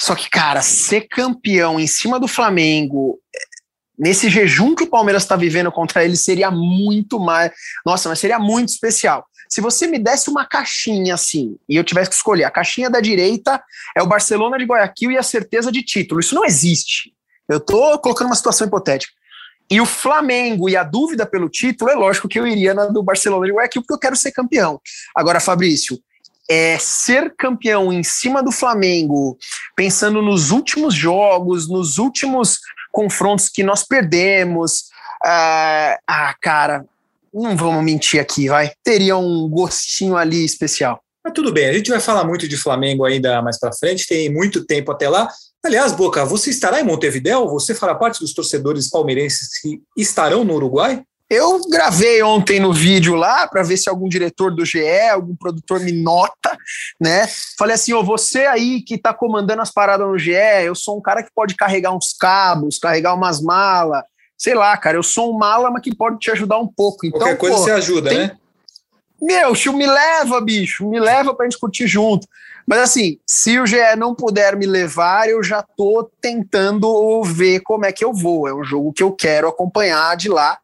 Só 0.00 0.14
que, 0.14 0.28
cara, 0.28 0.62
ser 0.62 1.08
campeão 1.08 1.80
em 1.80 1.86
cima 1.86 2.20
do 2.20 2.28
Flamengo, 2.28 3.18
nesse 3.98 4.28
jejum 4.28 4.74
que 4.74 4.84
o 4.84 4.90
Palmeiras 4.90 5.22
está 5.22 5.36
vivendo 5.36 5.72
contra 5.72 6.04
ele, 6.04 6.16
seria 6.16 6.50
muito 6.50 7.18
mais. 7.18 7.52
Nossa, 7.84 8.08
mas 8.08 8.18
seria 8.18 8.38
muito 8.38 8.68
especial. 8.68 9.26
Se 9.48 9.60
você 9.60 9.86
me 9.86 9.98
desse 9.98 10.28
uma 10.28 10.44
caixinha 10.44 11.14
assim, 11.14 11.56
e 11.68 11.76
eu 11.76 11.84
tivesse 11.84 12.10
que 12.10 12.16
escolher, 12.16 12.44
a 12.44 12.50
caixinha 12.50 12.90
da 12.90 13.00
direita 13.00 13.62
é 13.96 14.02
o 14.02 14.06
Barcelona 14.06 14.58
de 14.58 14.64
Guayaquil 14.64 15.12
e 15.12 15.18
a 15.18 15.22
certeza 15.22 15.70
de 15.70 15.82
título. 15.82 16.20
Isso 16.20 16.34
não 16.34 16.44
existe. 16.44 17.12
Eu 17.48 17.60
tô 17.60 17.98
colocando 18.00 18.26
uma 18.26 18.36
situação 18.36 18.66
hipotética. 18.66 19.12
E 19.70 19.80
o 19.80 19.86
Flamengo 19.86 20.68
e 20.68 20.76
a 20.76 20.84
dúvida 20.84 21.26
pelo 21.26 21.48
título, 21.48 21.90
é 21.90 21.94
lógico 21.94 22.28
que 22.28 22.38
eu 22.38 22.46
iria 22.46 22.72
na 22.72 22.86
do 22.86 23.02
Barcelona 23.02 23.46
de 23.46 23.52
Guayaquil, 23.52 23.82
porque 23.82 23.94
eu 23.94 23.98
quero 23.98 24.16
ser 24.16 24.30
campeão. 24.32 24.80
Agora, 25.14 25.40
Fabrício, 25.40 25.98
é, 26.48 26.78
ser 26.78 27.34
campeão 27.36 27.92
em 27.92 28.02
cima 28.02 28.42
do 28.42 28.52
Flamengo, 28.52 29.36
pensando 29.74 30.22
nos 30.22 30.50
últimos 30.50 30.94
jogos, 30.94 31.68
nos 31.68 31.98
últimos 31.98 32.58
confrontos 32.92 33.48
que 33.48 33.62
nós 33.62 33.84
perdemos. 33.84 34.80
Uh, 35.24 35.98
ah, 36.06 36.34
cara, 36.40 36.84
não 37.32 37.56
vamos 37.56 37.84
mentir 37.84 38.20
aqui, 38.20 38.48
vai. 38.48 38.72
Teria 38.82 39.16
um 39.16 39.48
gostinho 39.48 40.16
ali 40.16 40.44
especial. 40.44 41.00
Mas 41.22 41.34
tudo 41.34 41.52
bem, 41.52 41.68
a 41.68 41.72
gente 41.72 41.90
vai 41.90 42.00
falar 42.00 42.24
muito 42.24 42.46
de 42.46 42.56
Flamengo 42.56 43.04
ainda 43.04 43.42
mais 43.42 43.58
para 43.58 43.72
frente, 43.72 44.06
tem 44.06 44.32
muito 44.32 44.64
tempo 44.64 44.92
até 44.92 45.08
lá. 45.08 45.28
Aliás, 45.64 45.92
Boca, 45.92 46.24
você 46.24 46.50
estará 46.50 46.80
em 46.80 46.84
Montevidéu? 46.84 47.48
Você 47.48 47.74
fará 47.74 47.94
parte 47.96 48.20
dos 48.20 48.32
torcedores 48.32 48.88
palmeirenses 48.88 49.60
que 49.60 49.82
estarão 49.96 50.44
no 50.44 50.54
Uruguai? 50.54 51.02
Eu 51.28 51.60
gravei 51.68 52.22
ontem 52.22 52.60
no 52.60 52.72
vídeo 52.72 53.16
lá 53.16 53.48
para 53.48 53.64
ver 53.64 53.76
se 53.76 53.88
algum 53.88 54.08
diretor 54.08 54.54
do 54.54 54.64
GE, 54.64 54.86
algum 55.10 55.34
produtor 55.34 55.80
me 55.80 55.90
nota, 55.90 56.56
né? 57.00 57.26
Falei 57.58 57.74
assim: 57.74 57.92
ô, 57.92 58.04
você 58.04 58.46
aí 58.46 58.80
que 58.80 58.96
tá 58.96 59.12
comandando 59.12 59.60
as 59.60 59.72
paradas 59.72 60.06
no 60.06 60.16
GE, 60.16 60.30
eu 60.64 60.74
sou 60.74 60.96
um 60.96 61.00
cara 61.00 61.24
que 61.24 61.30
pode 61.34 61.56
carregar 61.56 61.92
uns 61.92 62.12
cabos, 62.12 62.78
carregar 62.78 63.14
umas 63.14 63.40
malas, 63.40 64.04
sei 64.38 64.54
lá, 64.54 64.76
cara, 64.76 64.96
eu 64.96 65.02
sou 65.02 65.34
um 65.34 65.38
mala, 65.38 65.68
mas 65.68 65.82
que 65.82 65.94
pode 65.94 66.18
te 66.18 66.30
ajudar 66.30 66.58
um 66.58 66.68
pouco. 66.68 67.04
Então, 67.04 67.18
Qualquer 67.18 67.36
coisa 67.36 67.56
pô, 67.56 67.62
você 67.62 67.70
ajuda, 67.72 68.10
tem... 68.10 68.18
né? 68.18 68.36
Meu, 69.20 69.54
tio, 69.54 69.72
me 69.72 69.86
leva, 69.86 70.40
bicho, 70.40 70.88
me 70.88 71.00
leva 71.00 71.34
pra 71.34 71.46
gente 71.46 71.58
curtir 71.58 71.86
junto. 71.86 72.28
Mas 72.66 72.80
assim, 72.80 73.18
se 73.26 73.58
o 73.58 73.66
GE 73.66 73.96
não 73.96 74.14
puder 74.14 74.56
me 74.56 74.66
levar, 74.66 75.28
eu 75.28 75.42
já 75.42 75.62
tô 75.62 76.10
tentando 76.20 77.22
ver 77.22 77.60
como 77.60 77.86
é 77.86 77.92
que 77.92 78.04
eu 78.04 78.12
vou. 78.12 78.48
É 78.48 78.54
um 78.54 78.64
jogo 78.64 78.92
que 78.92 79.02
eu 79.02 79.12
quero 79.12 79.48
acompanhar 79.48 80.16
de 80.16 80.28
lá 80.28 80.58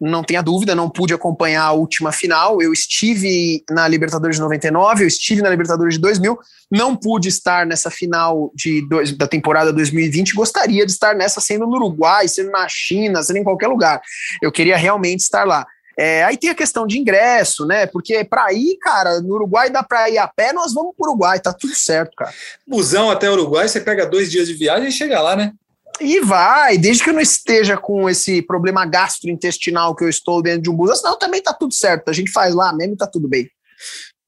não 0.00 0.22
tenha 0.22 0.42
dúvida, 0.42 0.74
não 0.74 0.90
pude 0.90 1.14
acompanhar 1.14 1.62
a 1.62 1.72
última 1.72 2.12
final. 2.12 2.60
Eu 2.60 2.72
estive 2.72 3.64
na 3.70 3.86
Libertadores 3.86 4.36
de 4.36 4.42
99, 4.42 5.04
eu 5.04 5.08
estive 5.08 5.42
na 5.42 5.48
Libertadores 5.48 5.94
de 5.94 6.00
2000, 6.00 6.38
não 6.70 6.96
pude 6.96 7.28
estar 7.28 7.66
nessa 7.66 7.90
final 7.90 8.50
de 8.54 8.86
dois, 8.88 9.16
da 9.16 9.26
temporada 9.26 9.72
2020. 9.72 10.34
Gostaria 10.34 10.84
de 10.84 10.92
estar 10.92 11.14
nessa 11.14 11.40
sendo 11.40 11.66
no 11.66 11.76
Uruguai, 11.76 12.26
sendo 12.28 12.50
na 12.50 12.68
China, 12.68 13.22
sendo 13.22 13.38
em 13.38 13.44
qualquer 13.44 13.68
lugar. 13.68 14.00
Eu 14.42 14.50
queria 14.50 14.76
realmente 14.76 15.20
estar 15.20 15.44
lá. 15.44 15.66
É, 15.96 16.24
aí 16.24 16.36
tem 16.36 16.50
a 16.50 16.54
questão 16.54 16.86
de 16.86 16.98
ingresso, 16.98 17.66
né? 17.66 17.86
Porque 17.86 18.24
para 18.24 18.52
ir, 18.52 18.76
cara, 18.78 19.20
no 19.20 19.34
Uruguai 19.34 19.70
dá 19.70 19.82
para 19.82 20.10
ir 20.10 20.18
a 20.18 20.26
pé, 20.26 20.52
nós 20.52 20.74
vamos 20.74 20.94
para 20.96 21.06
o 21.06 21.10
Uruguai, 21.10 21.40
tá 21.40 21.52
tudo 21.52 21.74
certo, 21.74 22.12
cara. 22.16 22.32
Busão 22.66 23.10
até 23.10 23.30
o 23.30 23.34
Uruguai, 23.34 23.68
você 23.68 23.80
pega 23.80 24.06
dois 24.06 24.30
dias 24.30 24.48
de 24.48 24.54
viagem 24.54 24.88
e 24.88 24.92
chega 24.92 25.20
lá, 25.20 25.36
né? 25.36 25.52
E 26.00 26.20
vai, 26.20 26.76
desde 26.76 27.04
que 27.04 27.10
eu 27.10 27.14
não 27.14 27.20
esteja 27.20 27.76
com 27.76 28.08
esse 28.08 28.42
problema 28.42 28.84
gastrointestinal 28.84 29.94
que 29.94 30.02
eu 30.02 30.08
estou 30.08 30.42
dentro 30.42 30.62
de 30.62 30.70
um 30.70 30.74
bus, 30.74 31.02
não, 31.02 31.16
também 31.16 31.40
tá 31.40 31.52
tudo 31.52 31.72
certo. 31.72 32.08
A 32.08 32.12
gente 32.12 32.32
faz 32.32 32.54
lá 32.54 32.72
mesmo 32.72 32.94
e 32.94 32.96
tá 32.96 33.06
tudo 33.06 33.28
bem. 33.28 33.48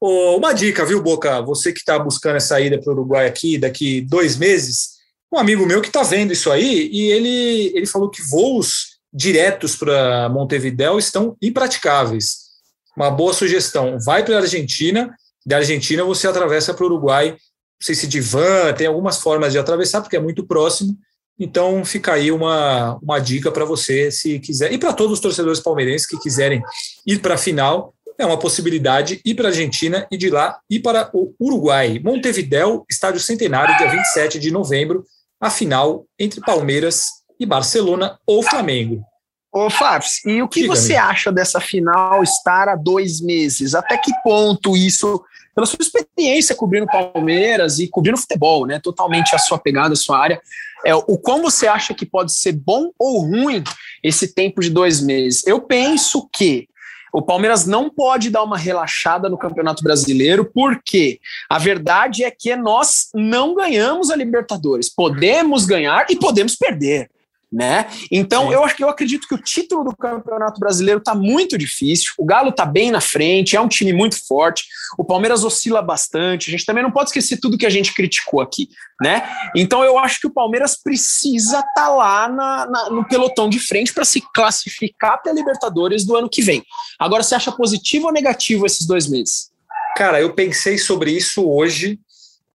uma 0.01 0.53
dica, 0.53 0.85
viu, 0.85 1.03
Boca? 1.03 1.43
Você 1.43 1.73
que 1.73 1.81
está 1.81 1.99
buscando 1.99 2.37
essa 2.37 2.61
ida 2.61 2.81
para 2.81 2.91
o 2.93 2.95
Uruguai 2.95 3.27
aqui 3.27 3.59
daqui 3.59 4.01
dois 4.01 4.37
meses, 4.37 4.91
um 5.33 5.39
amigo 5.39 5.67
meu 5.67 5.81
que 5.81 5.89
está 5.89 6.05
vendo 6.05 6.33
isso 6.33 6.53
aí, 6.53 6.89
e 6.93 7.11
ele, 7.11 7.73
ele 7.75 7.87
falou 7.87 8.09
que 8.09 8.23
voos 8.23 8.96
diretos 9.17 9.75
para 9.75 10.29
Montevidéu 10.29 10.99
estão 10.99 11.37
impraticáveis. 11.41 12.47
Uma 12.95 13.11
boa 13.11 13.33
sugestão. 13.33 13.99
Vai 14.05 14.25
para 14.25 14.37
a 14.37 14.41
Argentina, 14.41 15.15
da 15.45 15.57
Argentina 15.57 16.05
você 16.05 16.29
atravessa 16.29 16.75
para 16.75 16.85
o 16.85 16.87
Uruguai. 16.87 17.31
Não 17.31 17.39
sei 17.81 17.95
se 17.95 18.07
de 18.07 18.21
van, 18.21 18.75
tem 18.75 18.87
algumas 18.87 19.21
formas 19.21 19.53
de 19.53 19.59
atravessar, 19.59 20.03
porque 20.03 20.17
é 20.17 20.21
muito 20.21 20.47
próximo 20.47 20.97
então 21.39 21.85
fica 21.85 22.15
aí 22.15 22.33
uma, 22.33 22.99
uma 23.03 23.19
dica 23.19 23.53
para 23.53 23.65
você, 23.65 24.11
se 24.11 24.39
quiser, 24.39 24.73
e 24.73 24.79
para 24.79 24.93
todos 24.93 25.13
os 25.13 25.21
torcedores 25.21 25.61
palmeirenses 25.61 26.07
que 26.07 26.19
quiserem 26.19 26.63
ir 27.07 27.21
para 27.21 27.35
a 27.35 27.39
final, 27.39 27.95
é 28.19 28.25
uma 28.25 28.39
possibilidade 28.39 29.21
ir 29.25 29.35
para 29.35 29.49
a 29.49 29.51
Argentina 29.51 30.07
e 30.11 30.17
de 30.17 30.31
lá 30.31 30.59
ir 30.71 30.81
para 30.81 31.11
o 31.13 31.35
Uruguai. 31.39 32.01
Montevidéu, 32.03 32.87
Estádio 32.91 33.21
Centenário, 33.21 33.77
dia 33.77 33.91
27 33.91 34.39
de 34.39 34.51
novembro, 34.51 35.05
a 35.39 35.51
final 35.51 36.07
entre 36.19 36.41
Palmeiras 36.41 37.05
e 37.39 37.47
Barcelona 37.47 38.19
ou 38.27 38.43
Flamengo. 38.43 39.05
Ô, 39.53 39.71
Fábio, 39.71 40.07
e 40.27 40.43
o 40.43 40.49
que 40.49 40.67
você 40.67 40.97
acha 40.97 41.33
dessa 41.33 41.61
final 41.61 42.23
estar 42.23 42.69
há 42.69 42.77
dois 42.77 43.23
meses? 43.23 43.75
Até 43.75 43.97
que 43.97 44.13
ponto 44.23 44.77
isso, 44.77 45.25
pela 45.55 45.67
sua 45.67 45.79
experiência 45.81 46.55
cobrindo 46.55 46.87
Palmeiras 46.87 47.79
e 47.79 47.89
cobrindo 47.89 48.19
futebol, 48.19 48.67
né? 48.67 48.79
Totalmente 48.79 49.35
a 49.35 49.39
sua 49.39 49.59
pegada, 49.59 49.95
a 49.95 49.97
sua 49.97 50.19
área, 50.19 50.41
é 50.85 50.95
o 50.95 51.17
como 51.17 51.51
você 51.51 51.67
acha 51.67 51.95
que 51.95 52.05
pode 52.05 52.35
ser 52.35 52.53
bom 52.53 52.91
ou 52.99 53.23
ruim 53.23 53.65
esse 54.03 54.35
tempo 54.35 54.61
de 54.61 54.69
dois 54.69 55.01
meses. 55.01 55.47
Eu 55.47 55.59
penso 55.63 56.29
que 56.31 56.69
o 57.11 57.23
Palmeiras 57.23 57.65
não 57.65 57.89
pode 57.89 58.29
dar 58.29 58.43
uma 58.43 58.59
relaxada 58.59 59.27
no 59.27 59.39
Campeonato 59.39 59.83
Brasileiro, 59.83 60.45
porque 60.53 61.19
a 61.49 61.59
verdade 61.59 62.25
é 62.25 62.31
que 62.31 62.55
nós 62.57 63.09
não 63.15 63.55
ganhamos 63.55 64.11
a 64.11 64.17
Libertadores. 64.17 64.95
Podemos 64.95 65.65
ganhar 65.65 66.05
e 66.11 66.17
podemos 66.17 66.55
perder 66.55 67.09
né? 67.53 67.87
Então, 68.11 68.53
eu 68.53 68.65
acho 68.65 68.77
que 68.77 68.83
eu 68.83 68.89
acredito 68.89 69.29
que 69.29 69.35
o 69.35 69.43
título 69.43 69.85
do 69.85 69.97
Campeonato 69.97 70.59
Brasileiro 70.59 70.99
está 70.99 71.15
muito 71.15 71.57
difícil. 71.57 72.13
O 72.19 72.25
Galo 72.25 72.51
está 72.51 72.67
bem 72.67 72.91
na 72.91 73.01
frente, 73.01 73.57
é 73.57 73.61
um 73.61 73.69
time 73.69 73.93
muito 73.93 74.17
forte. 74.27 74.65
O 74.99 75.05
Palmeiras 75.05 75.45
oscila 75.45 75.81
bastante. 75.81 76.49
A 76.49 76.51
gente 76.51 76.67
também 76.67 76.83
não 76.83 76.91
pode 76.91 77.11
esquecer 77.11 77.39
tudo 77.39 77.57
que 77.57 77.67
a 77.67 77.71
gente 77.71 77.95
criticou 77.95 78.41
aqui, 78.41 78.69
né? 79.01 79.29
Então, 79.55 79.85
eu 79.85 79.99
acho 79.99 80.21
que 80.21 80.27
o 80.27 80.33
Palmeiras 80.33 80.77
precisa 80.77 81.61
estar 81.61 81.73
tá 81.75 81.89
lá 81.89 82.29
na, 82.29 82.67
na, 82.67 82.91
no 82.91 83.07
pelotão 83.07 83.49
de 83.49 83.61
frente 83.61 83.95
para 83.95 84.05
se 84.05 84.21
classificar 84.35 85.23
para 85.23 85.31
a 85.31 85.35
Libertadores 85.35 86.05
do 86.05 86.17
ano 86.17 86.29
que 86.29 86.43
vem. 86.43 86.63
Agora, 86.99 87.23
você 87.23 87.35
acha 87.35 87.53
positivo 87.53 88.07
ou 88.07 88.13
negativo 88.13 88.67
esses 88.67 88.87
dois 88.87 89.09
meses? 89.09 89.51
Cara, 89.97 90.21
eu 90.21 90.35
pensei 90.35 90.77
sobre 90.77 91.13
isso 91.13 91.49
hoje. 91.49 91.99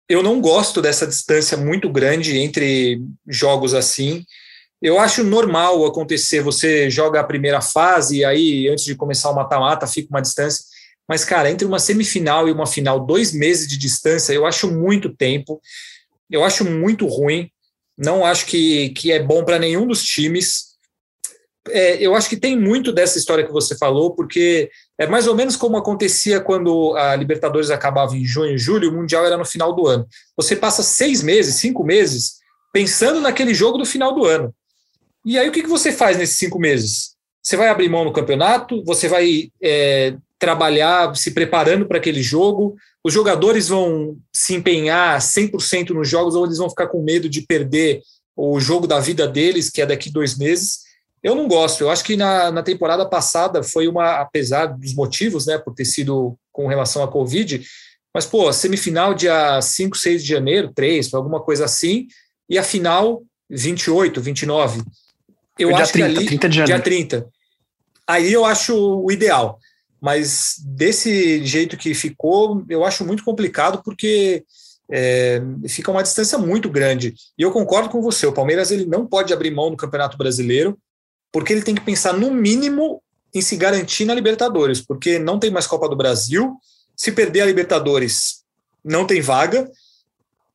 Eu 0.08 0.22
não 0.22 0.42
gosto 0.42 0.82
dessa 0.82 1.08
distância 1.08 1.58
muito 1.58 1.90
grande 1.90 2.38
entre 2.38 3.02
jogos 3.26 3.74
assim. 3.74 4.26
Eu 4.82 5.00
acho 5.00 5.24
normal 5.24 5.86
acontecer, 5.86 6.42
você 6.42 6.90
joga 6.90 7.20
a 7.20 7.24
primeira 7.24 7.62
fase 7.62 8.18
e 8.18 8.26
aí, 8.26 8.68
antes 8.68 8.84
de 8.84 8.96
começar 8.96 9.30
o 9.30 9.36
mata-mata, 9.36 9.86
fica 9.86 10.10
uma 10.10 10.22
distância. 10.22 10.66
Mas, 11.08 11.24
cara, 11.24 11.52
entre 11.52 11.68
uma 11.68 11.78
semifinal 11.78 12.48
e 12.48 12.52
uma 12.52 12.66
final, 12.66 13.00
dois 13.00 13.32
meses 13.32 13.68
de 13.68 13.78
distância, 13.78 14.34
eu 14.34 14.46
acho 14.46 14.72
muito 14.72 15.16
tempo. 15.16 15.62
Eu 16.30 16.44
acho 16.44 16.66
muito 16.66 17.06
ruim. 17.06 17.52
Não 17.98 18.26
acho 18.26 18.46
que, 18.48 18.90
que 18.90 19.12
é 19.12 19.22
bom 19.22 19.44
para 19.44 19.60
nenhum 19.60 19.86
dos 19.86 20.04
times. 20.04 20.72
É, 21.70 22.04
eu 22.04 22.16
acho 22.16 22.28
que 22.28 22.38
tem 22.38 22.58
muito 22.58 22.92
dessa 22.92 23.20
história 23.20 23.46
que 23.46 23.52
você 23.52 23.78
falou, 23.78 24.16
porque 24.16 24.72
é 24.98 25.06
mais 25.06 25.28
ou 25.28 25.36
menos 25.36 25.56
como 25.56 25.78
acontecia 25.78 26.40
quando 26.40 26.96
a 26.96 27.16
Libertadores 27.16 27.70
acabava 27.70 28.18
em 28.18 28.26
junho, 28.26 28.58
julho, 28.58 28.90
o 28.90 28.96
Mundial 28.96 29.26
era 29.26 29.38
no 29.38 29.46
final 29.46 29.76
do 29.76 29.86
ano. 29.86 30.08
Você 30.36 30.56
passa 30.56 30.82
seis 30.82 31.22
meses, 31.22 31.56
cinco 31.56 31.84
meses, 31.84 32.40
pensando 32.74 33.22
naquele 33.22 33.54
jogo 33.54 33.78
do 33.78 33.86
final 33.86 34.16
do 34.16 34.26
ano. 34.26 34.52
E 35.26 35.38
aí 35.38 35.48
o 35.48 35.52
que, 35.52 35.64
que 35.64 35.70
você 35.70 35.92
faz 35.92 36.18
nesses 36.18 36.38
cinco 36.38 36.60
meses? 36.60 37.16
Você 37.42 37.58
vai 37.58 37.70
abrir 37.70 37.90
mão 37.90 38.04
no 38.04 38.14
campeonato, 38.14 38.84
você 38.84 39.08
vai 39.08 39.52
é, 39.62 40.16
trabalhar 40.38 41.16
se 41.16 41.32
preparando 41.32 41.88
para 41.88 41.98
aquele 41.98 42.22
jogo, 42.22 42.76
os 43.04 43.14
jogadores 43.14 43.68
vão 43.68 44.18
se 44.34 44.54
empenhar 44.54 45.20
100% 45.20 45.90
nos 45.90 46.08
jogos 46.08 46.36
ou 46.36 46.46
eles 46.46 46.58
vão 46.58 46.70
ficar 46.70 46.88
com 46.88 47.02
medo 47.02 47.28
de 47.28 47.42
perder 47.42 48.02
o 48.36 48.60
jogo 48.60 48.88
da 48.88 49.00
vida 49.00 49.28
deles, 49.28 49.70
que 49.70 49.82
é 49.82 49.86
daqui 49.86 50.12
dois 50.12 50.38
meses. 50.38 50.80
Eu 51.24 51.36
não 51.36 51.48
gosto. 51.48 51.82
Eu 51.82 51.90
acho 51.90 52.04
que 52.04 52.16
na, 52.16 52.52
na 52.52 52.64
temporada 52.64 53.08
passada 53.08 53.62
foi 53.64 53.88
uma, 53.88 54.22
apesar 54.22 54.68
dos 54.68 54.94
motivos, 54.94 55.46
né, 55.46 55.58
por 55.58 55.74
ter 55.74 55.86
sido 55.86 56.36
com 56.52 56.68
relação 56.68 57.04
à 57.04 57.08
Covid, 57.08 57.64
mas, 58.14 58.26
pô, 58.26 58.52
semifinal 58.52 59.14
dia 59.14 59.62
5, 59.62 59.98
6 59.98 60.24
de 60.24 60.30
janeiro, 60.30 60.72
3, 60.74 61.14
alguma 61.14 61.40
coisa 61.40 61.66
assim, 61.66 62.08
e 62.50 62.58
a 62.58 62.64
final 62.64 63.24
28, 63.50 64.22
29. 64.22 64.82
Eu 65.64 65.70
dia 65.70 65.78
acho 65.78 65.94
30, 65.94 66.10
que 66.10 66.18
ali, 66.18 66.26
30 66.28 66.50
de 66.50 66.56
janeiro. 66.58 66.82
dia 66.82 66.84
30. 66.84 67.28
Aí 68.08 68.32
eu 68.34 68.46
acho 68.46 68.76
o 68.76 69.12
ideal. 69.12 69.60
Mas 70.02 70.56
desse 70.66 71.46
jeito 71.46 71.78
que 71.78 71.94
ficou, 71.94 72.66
eu 72.68 72.84
acho 72.84 73.06
muito 73.06 73.24
complicado 73.24 73.82
porque 73.84 74.44
é, 74.90 75.42
fica 75.70 75.92
uma 75.92 76.02
distância 76.02 76.38
muito 76.38 76.70
grande. 76.70 77.14
E 77.38 77.42
eu 77.44 77.52
concordo 77.52 77.90
com 77.90 78.02
você, 78.02 78.26
o 78.26 78.34
Palmeiras 78.34 78.72
ele 78.72 78.86
não 78.86 79.06
pode 79.06 79.32
abrir 79.32 79.52
mão 79.52 79.70
no 79.70 79.78
Campeonato 79.78 80.18
Brasileiro, 80.18 80.78
porque 81.32 81.54
ele 81.54 81.62
tem 81.62 81.76
que 81.76 81.82
pensar 81.82 82.14
no 82.14 82.32
mínimo 82.32 83.02
em 83.34 83.42
se 83.42 83.56
garantir 83.56 84.04
na 84.04 84.14
Libertadores, 84.14 84.82
porque 84.82 85.18
não 85.18 85.40
tem 85.40 85.50
mais 85.50 85.68
Copa 85.68 85.88
do 85.88 85.96
Brasil. 85.96 86.58
Se 86.98 87.12
perder 87.12 87.42
a 87.42 87.46
Libertadores, 87.46 88.44
não 88.84 89.06
tem 89.06 89.22
vaga. 89.22 89.70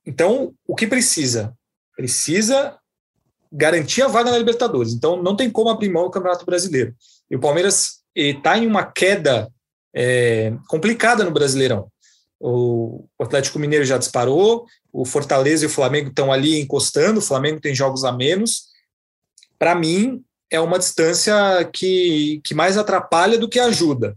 Então, 0.04 0.52
o 0.66 0.74
que 0.74 0.86
precisa? 0.86 1.54
Precisa 1.96 2.76
garantir 3.52 4.02
a 4.02 4.08
vaga 4.08 4.30
na 4.30 4.38
Libertadores. 4.38 4.92
Então 4.92 5.22
não 5.22 5.36
tem 5.36 5.50
como 5.50 5.70
abrir 5.70 5.88
mão 5.88 6.04
do 6.04 6.10
Campeonato 6.10 6.44
Brasileiro. 6.44 6.94
E 7.30 7.36
o 7.36 7.40
Palmeiras 7.40 8.00
está 8.14 8.56
em 8.56 8.66
uma 8.66 8.84
queda 8.84 9.50
é, 9.94 10.52
complicada 10.68 11.24
no 11.24 11.30
Brasileirão. 11.30 11.90
O, 12.38 13.06
Atlético 13.18 13.58
Mineiro 13.58 13.84
já 13.84 13.96
disparou, 13.96 14.66
o 14.92 15.04
Fortaleza 15.04 15.64
e 15.64 15.66
o 15.66 15.70
Flamengo 15.70 16.10
estão 16.10 16.30
ali 16.30 16.60
encostando, 16.60 17.18
o 17.18 17.22
Flamengo 17.22 17.60
tem 17.60 17.74
jogos 17.74 18.04
a 18.04 18.12
menos. 18.12 18.66
Para 19.58 19.74
mim, 19.74 20.22
é 20.50 20.60
uma 20.60 20.78
distância 20.78 21.34
que, 21.72 22.40
que 22.44 22.54
mais 22.54 22.76
atrapalha 22.76 23.38
do 23.38 23.48
que 23.48 23.58
ajuda. 23.58 24.16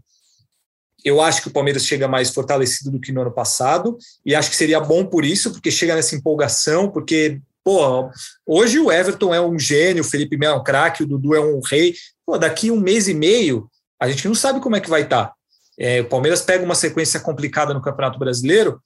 Eu 1.02 1.20
acho 1.20 1.40
que 1.42 1.48
o 1.48 1.52
Palmeiras 1.52 1.86
chega 1.86 2.06
mais 2.06 2.30
fortalecido 2.30 2.90
do 2.90 3.00
que 3.00 3.10
no 3.10 3.22
ano 3.22 3.32
passado, 3.32 3.96
e 4.24 4.34
acho 4.34 4.50
que 4.50 4.56
seria 4.56 4.80
bom 4.80 5.04
por 5.06 5.24
isso, 5.24 5.50
porque 5.50 5.70
chega 5.70 5.94
nessa 5.94 6.14
empolgação, 6.14 6.90
porque, 6.90 7.40
pô, 7.64 8.10
hoje 8.46 8.78
o 8.78 8.90
Everton 8.90 9.34
é 9.34 9.40
um 9.40 9.58
gênio, 9.58 10.02
o 10.02 10.06
Felipe 10.06 10.36
Melo 10.36 10.56
é 10.56 10.58
um 10.60 10.64
craque, 10.64 11.02
o 11.02 11.06
Dudu 11.06 11.34
é 11.34 11.40
um 11.40 11.60
rei. 11.60 11.94
Pô, 12.24 12.38
daqui 12.38 12.70
um 12.70 12.80
mês 12.80 13.08
e 13.08 13.14
meio, 13.14 13.70
a 14.00 14.08
gente 14.08 14.26
não 14.26 14.34
sabe 14.34 14.60
como 14.60 14.76
é 14.76 14.80
que 14.80 14.90
vai 14.90 15.02
estar. 15.02 15.26
Tá. 15.26 15.34
É, 15.78 16.00
o 16.00 16.08
Palmeiras 16.08 16.42
pega 16.42 16.64
uma 16.64 16.74
sequência 16.74 17.20
complicada 17.20 17.72
no 17.72 17.82
Campeonato 17.82 18.18
Brasileiro. 18.18 18.80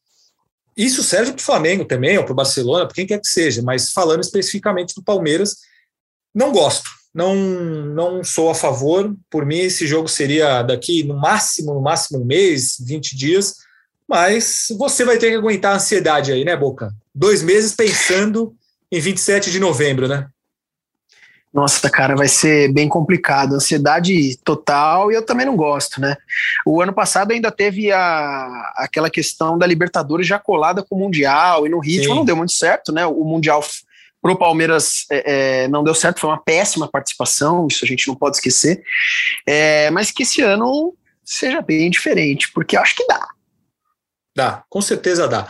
Isso 0.76 1.02
serve 1.02 1.32
para 1.32 1.40
o 1.40 1.44
Flamengo 1.44 1.84
também, 1.84 2.18
ou 2.18 2.24
para 2.24 2.32
o 2.32 2.36
Barcelona, 2.36 2.86
para 2.86 2.94
quem 2.94 3.06
quer 3.06 3.20
que 3.20 3.28
seja, 3.28 3.62
mas 3.62 3.92
falando 3.92 4.20
especificamente 4.20 4.94
do 4.94 5.02
Palmeiras, 5.02 5.56
não 6.34 6.52
gosto 6.52 6.90
não, 7.14 7.36
não 7.36 8.24
sou 8.24 8.50
a 8.50 8.54
favor. 8.54 9.14
Por 9.30 9.46
mim, 9.46 9.58
esse 9.58 9.86
jogo 9.86 10.08
seria 10.08 10.62
daqui 10.62 11.04
no 11.04 11.16
máximo, 11.16 11.72
no 11.72 11.80
máximo 11.80 12.20
um 12.20 12.24
mês, 12.24 12.76
20 12.80 13.16
dias. 13.16 13.54
Mas 14.08 14.66
você 14.76 15.04
vai 15.04 15.16
ter 15.16 15.30
que 15.30 15.36
aguentar 15.36 15.72
a 15.72 15.76
ansiedade 15.76 16.32
aí, 16.32 16.44
né, 16.44 16.56
Boca? 16.56 16.92
Dois 17.14 17.42
meses 17.42 17.72
pensando 17.72 18.54
em 18.90 19.00
27 19.00 19.50
de 19.50 19.58
novembro, 19.60 20.08
né? 20.08 20.28
Nossa, 21.54 21.88
cara, 21.88 22.16
vai 22.16 22.26
ser 22.26 22.72
bem 22.72 22.88
complicado. 22.88 23.54
Ansiedade 23.54 24.36
total 24.38 25.12
e 25.12 25.14
eu 25.14 25.24
também 25.24 25.46
não 25.46 25.54
gosto, 25.54 26.00
né? 26.00 26.16
O 26.66 26.82
ano 26.82 26.92
passado 26.92 27.30
ainda 27.30 27.48
teve 27.52 27.92
a, 27.92 28.72
aquela 28.74 29.08
questão 29.08 29.56
da 29.56 29.64
Libertadores 29.64 30.26
já 30.26 30.36
colada 30.36 30.82
com 30.82 30.96
o 30.96 30.98
Mundial 30.98 31.64
e 31.64 31.68
no 31.70 31.78
ritmo 31.78 32.12
Sim. 32.12 32.14
não 32.16 32.24
deu 32.24 32.34
muito 32.34 32.52
certo, 32.52 32.90
né? 32.92 33.06
O 33.06 33.22
Mundial 33.22 33.62
para 34.20 34.32
o 34.32 34.36
Palmeiras 34.36 35.06
é, 35.08 35.64
é, 35.64 35.68
não 35.68 35.84
deu 35.84 35.94
certo, 35.94 36.18
foi 36.18 36.30
uma 36.30 36.42
péssima 36.42 36.88
participação, 36.88 37.68
isso 37.70 37.84
a 37.84 37.88
gente 37.88 38.08
não 38.08 38.16
pode 38.16 38.36
esquecer. 38.36 38.82
É, 39.46 39.90
mas 39.90 40.10
que 40.10 40.24
esse 40.24 40.42
ano 40.42 40.92
seja 41.22 41.62
bem 41.62 41.88
diferente, 41.88 42.50
porque 42.52 42.76
acho 42.76 42.96
que 42.96 43.06
dá. 43.06 43.28
Dá, 44.34 44.64
com 44.68 44.80
certeza 44.80 45.28
dá. 45.28 45.46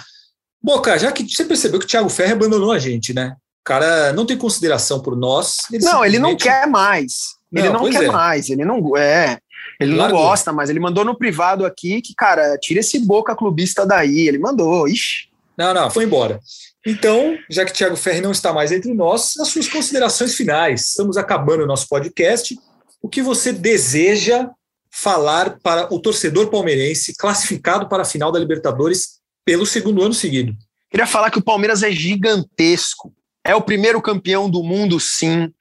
Boca, 0.65 0.99
já 0.99 1.13
que 1.13 1.29
você 1.29 1.45
percebeu 1.45 1.79
que 1.79 1.85
o 1.85 1.89
Thiago 1.89 2.09
Ferro 2.09 2.33
abandonou 2.33 2.73
a 2.73 2.79
gente, 2.79 3.13
né? 3.13 3.37
O 3.61 3.65
cara 3.65 4.15
não 4.15 4.25
tem 4.25 4.35
consideração 4.35 4.99
por 4.99 5.15
nós. 5.15 5.57
Ele 5.71 5.85
não, 5.85 6.03
ele 6.03 6.19
não 6.19 6.35
quer 6.35 6.67
mais. 6.67 7.35
Ele 7.53 7.69
não, 7.69 7.83
não 7.83 7.91
quer 7.91 8.05
é. 8.05 8.11
mais. 8.11 8.49
Ele 8.49 8.65
não 8.65 8.97
é. 8.97 9.39
Ele 9.79 9.95
Largou. 9.95 10.19
não 10.19 10.27
gosta, 10.27 10.55
mas 10.55 10.71
ele 10.71 10.81
mandou 10.81 11.05
no 11.05 11.19
privado 11.19 11.67
aqui 11.67 12.01
que, 12.01 12.15
cara, 12.15 12.57
tira 12.57 12.81
esse 12.81 12.99
boca 12.99 13.37
clubista 13.37 13.85
daí. 13.85 14.27
Ele 14.27 14.39
mandou, 14.39 14.89
ixi. 14.89 15.29
Não, 15.55 15.75
não, 15.75 15.91
foi 15.91 16.05
embora. 16.05 16.41
Então, 16.87 17.37
já 17.51 17.67
que 17.67 17.73
Tiago 17.75 17.95
Ferri 17.95 18.23
não 18.23 18.33
está 18.33 18.51
mais 18.51 18.73
entre 18.73 18.95
nós, 18.95 19.37
as 19.37 19.49
suas 19.49 19.69
considerações 19.69 20.35
finais. 20.35 20.89
Estamos 20.89 21.19
acabando 21.19 21.65
o 21.65 21.67
nosso 21.67 21.87
podcast. 21.91 22.59
O 23.03 23.09
que 23.11 23.21
você 23.21 23.53
deseja 23.53 24.49
falar 24.91 25.59
para 25.63 25.93
o 25.93 26.01
torcedor 26.01 26.49
palmeirense 26.49 27.15
classificado 27.15 27.87
para 27.87 28.03
a 28.03 28.07
final 28.07 28.33
da 28.33 28.39
Libertadores 28.39 29.23
pelo 29.45 29.67
segundo 29.67 30.03
ano 30.03 30.15
seguido? 30.15 30.57
Queria 30.91 31.07
falar 31.07 31.31
que 31.31 31.39
o 31.39 31.45
Palmeiras 31.45 31.83
é 31.83 31.91
gigantesco. 31.91 33.13
É 33.45 33.55
o 33.55 33.61
primeiro 33.61 34.01
campeão 34.01 34.49
do 34.49 34.63
mundo, 34.63 34.99
sim. 34.99 35.53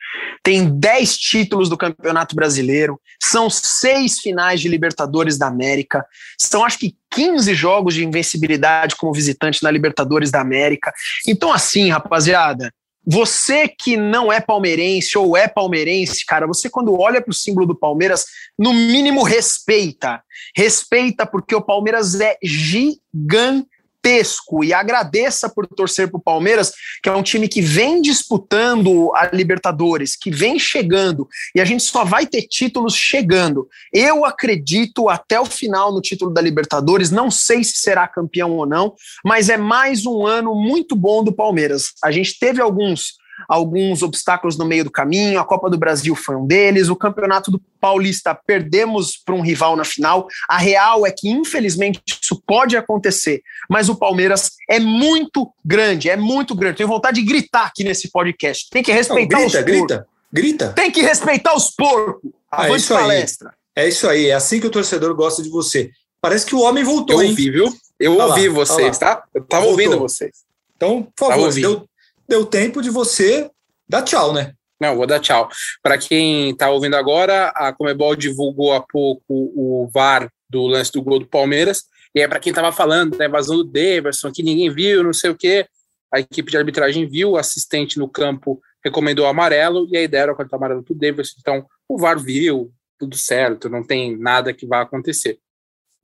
Tem 0.42 0.70
10 0.70 1.18
títulos 1.18 1.70
do 1.70 1.78
Campeonato 1.78 2.36
Brasileiro. 2.36 3.00
São 3.22 3.50
seis 3.50 4.20
finais 4.20 4.62
de 4.62 4.70
Libertadores 4.70 5.38
da 5.38 5.48
América. 5.48 6.06
São, 6.38 6.64
acho 6.64 6.80
que, 6.80 6.96
15 7.12 7.54
jogos 7.54 7.94
de 7.94 8.06
invencibilidade 8.06 8.96
como 8.96 9.14
visitante 9.14 9.62
na 9.64 9.72
Libertadores 9.72 10.32
da 10.32 10.40
América. 10.40 10.94
Então, 11.28 11.52
assim, 11.52 11.90
rapaziada, 11.90 12.72
você 13.06 13.68
que 13.68 13.98
não 13.98 14.32
é 14.32 14.40
palmeirense 14.40 15.18
ou 15.18 15.36
é 15.36 15.48
palmeirense, 15.48 16.26
cara, 16.26 16.48
você 16.48 16.70
quando 16.70 16.98
olha 16.98 17.22
para 17.22 17.32
o 17.32 17.36
símbolo 17.36 17.68
do 17.68 17.76
Palmeiras, 17.76 18.26
no 18.58 18.74
mínimo 18.74 19.24
respeita. 19.24 20.24
Respeita 20.56 21.26
porque 21.26 21.54
o 21.54 21.62
Palmeiras 21.62 22.20
é 22.20 22.38
gigante 22.42 23.68
gigantesco 24.04 24.64
e 24.64 24.74
agradeça 24.74 25.50
por 25.50 25.66
torcer 25.66 26.10
para 26.10 26.18
o 26.18 26.22
Palmeiras, 26.22 26.74
que 27.02 27.10
é 27.10 27.16
um 27.16 27.24
time 27.24 27.48
que 27.48 27.62
vem 27.62 28.02
disputando 28.02 29.12
a 29.16 29.28
Libertadores, 29.34 30.16
que 30.16 30.30
vem 30.30 30.60
chegando, 30.60 31.28
e 31.56 31.62
a 31.62 31.66
gente 31.66 31.84
só 31.84 32.04
vai 32.04 32.28
ter 32.28 32.44
títulos 32.44 32.96
chegando. 32.96 33.68
Eu 33.92 34.26
acredito 34.26 35.10
até 35.10 35.40
o 35.40 35.46
final 35.46 35.92
no 35.94 36.02
título 36.02 36.34
da 36.34 36.42
Libertadores, 36.42 37.10
não 37.10 37.32
sei 37.32 37.64
se 37.64 37.78
será 37.78 38.08
campeão 38.08 38.52
ou 38.52 38.66
não, 38.66 38.94
mas 39.24 39.50
é 39.50 39.58
mais 39.58 40.06
um 40.06 40.26
ano 40.26 40.54
muito 40.54 40.96
bom 40.96 41.24
do 41.24 41.34
Palmeiras. 41.34 41.94
A 42.04 42.12
gente 42.12 42.38
teve 42.38 42.62
alguns 42.62 43.23
alguns 43.48 44.02
obstáculos 44.02 44.58
no 44.58 44.66
meio 44.66 44.84
do 44.84 44.92
caminho. 44.92 45.40
A 45.40 45.46
Copa 45.46 45.70
do 45.70 45.78
Brasil 45.78 46.16
foi 46.16 46.36
um 46.36 46.46
deles. 46.46 46.90
O 46.90 46.96
Campeonato 46.96 47.52
do 47.52 47.62
Paulista 47.80 48.34
perdemos 48.34 49.18
para 49.18 49.36
um 49.36 49.42
rival 49.42 49.76
na 49.76 49.84
final. 49.84 50.28
A 50.50 50.58
real 50.58 51.06
é 51.06 51.12
que, 51.12 51.30
infelizmente, 51.30 52.02
isso 52.22 52.42
pode 52.46 52.78
acontecer, 52.78 53.42
mas 53.70 53.90
o 53.90 53.96
Palmeiras 53.96 54.52
é 54.70 54.80
muito 54.80 55.52
grande, 55.64 56.10
é 56.10 56.16
muito 56.16 56.56
grande. 56.56 56.78
Tenho 56.78 56.90
vontade 56.90 57.20
de 57.22 57.26
gritar 57.26 57.66
aqui 57.66 57.84
nesse 57.84 58.10
podcast. 58.12 58.70
Tem 58.70 58.84
que 58.84 58.92
respeitar 58.92 59.40
Não, 59.40 59.48
grita, 59.48 59.60
os 59.60 59.66
porcos. 59.66 59.88
Grita, 59.88 60.08
grita. 60.32 60.74
Tem 60.74 60.92
que 60.92 61.02
respeitar 61.02 61.56
os 61.56 61.70
porcos. 61.72 62.32
Ah, 62.52 62.70
é 62.70 62.76
isso 62.76 62.94
palestra. 62.94 63.50
Aí. 63.50 63.56
É 63.76 63.88
isso 63.88 64.08
aí, 64.08 64.28
é 64.28 64.34
assim 64.34 64.60
que 64.60 64.68
o 64.68 64.72
torcedor 64.72 65.16
gosta 65.16 65.42
de 65.42 65.50
você. 65.50 65.90
Parece 66.22 66.46
que 66.46 66.56
o 66.56 66.62
homem 66.62 66.84
voltou, 66.84 67.22
Eu 67.22 67.30
ouvi, 67.30 67.50
viu? 67.50 67.74
Eu 68.00 68.18
tá 68.18 68.26
ouvi 68.28 68.48
lá, 68.48 68.54
vocês, 68.54 68.98
tá? 68.98 69.16
tá? 69.16 69.24
Eu 69.34 69.44
tava 69.44 69.66
Voltou. 69.66 69.84
ouvindo 69.84 70.00
vocês. 70.00 70.32
Então, 70.76 71.08
por 71.16 71.30
favor, 71.30 71.54
deu, 71.54 71.86
deu 72.28 72.46
tempo 72.46 72.82
de 72.82 72.90
você 72.90 73.50
dar 73.88 74.02
tchau, 74.02 74.34
né? 74.34 74.54
Não, 74.80 74.98
vou 74.98 75.08
dar 75.08 75.20
tchau. 75.20 75.50
Para 75.82 75.98
quem 75.98 76.50
está 76.50 76.70
ouvindo 76.70 76.96
agora, 76.96 77.48
a 77.50 77.72
Comebol 77.72 78.16
divulgou 78.16 78.74
há 78.74 78.82
pouco 78.82 79.24
o 79.30 79.90
VAR 79.94 80.30
do 80.50 80.68
lance 80.68 80.92
do 80.92 81.02
gol 81.02 81.20
do 81.20 81.28
Palmeiras. 81.28 81.84
E 82.14 82.22
é 82.22 82.28
para 82.28 82.40
quem 82.40 82.52
estava 82.52 82.72
falando 82.72 83.12
da 83.12 83.20
né, 83.20 83.26
invasão 83.28 83.58
do 83.58 83.64
Daverson, 83.64 84.32
que 84.32 84.44
ninguém 84.44 84.70
viu, 84.70 85.04
não 85.04 85.14
sei 85.14 85.32
o 85.32 85.36
quê. 85.36 85.66
A 86.14 86.20
equipe 86.20 86.52
de 86.52 86.58
arbitragem 86.58 87.08
viu, 87.08 87.32
o 87.32 87.38
assistente 87.38 87.98
no 87.98 88.08
campo 88.08 88.62
recomendou 88.84 89.26
amarelo, 89.26 89.88
e 89.90 89.98
a 89.98 90.04
ideia 90.04 90.24
era 90.24 90.34
o 90.34 90.56
amarelo 90.56 90.84
para 90.84 90.94
o 90.94 90.98
Daverson. 90.98 91.36
Então, 91.40 91.66
o 91.88 91.98
VAR 91.98 92.20
viu, 92.20 92.72
tudo 93.00 93.18
certo, 93.18 93.70
não 93.70 93.84
tem 93.84 94.18
nada 94.18 94.54
que 94.54 94.68
vá 94.68 94.82
acontecer. 94.82 95.40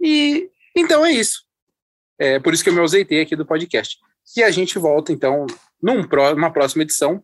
E 0.02 0.50
então 0.76 1.06
é 1.06 1.12
isso. 1.12 1.44
É 2.18 2.40
por 2.40 2.54
isso 2.54 2.64
que 2.64 2.70
eu 2.70 2.74
me 2.74 2.80
ausentei 2.80 3.22
aqui 3.22 3.36
do 3.36 3.46
podcast. 3.46 3.98
E 4.36 4.44
a 4.44 4.52
gente 4.52 4.80
volta, 4.80 5.12
então, 5.12 5.46
num, 5.82 6.08
numa 6.36 6.52
próxima 6.52 6.84
edição. 6.84 7.22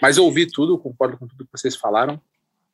Mas 0.00 0.16
eu 0.16 0.24
ouvi 0.24 0.46
tudo, 0.46 0.78
concordo 0.78 1.16
com 1.16 1.26
tudo 1.26 1.44
que 1.44 1.50
vocês 1.52 1.76
falaram. 1.76 2.20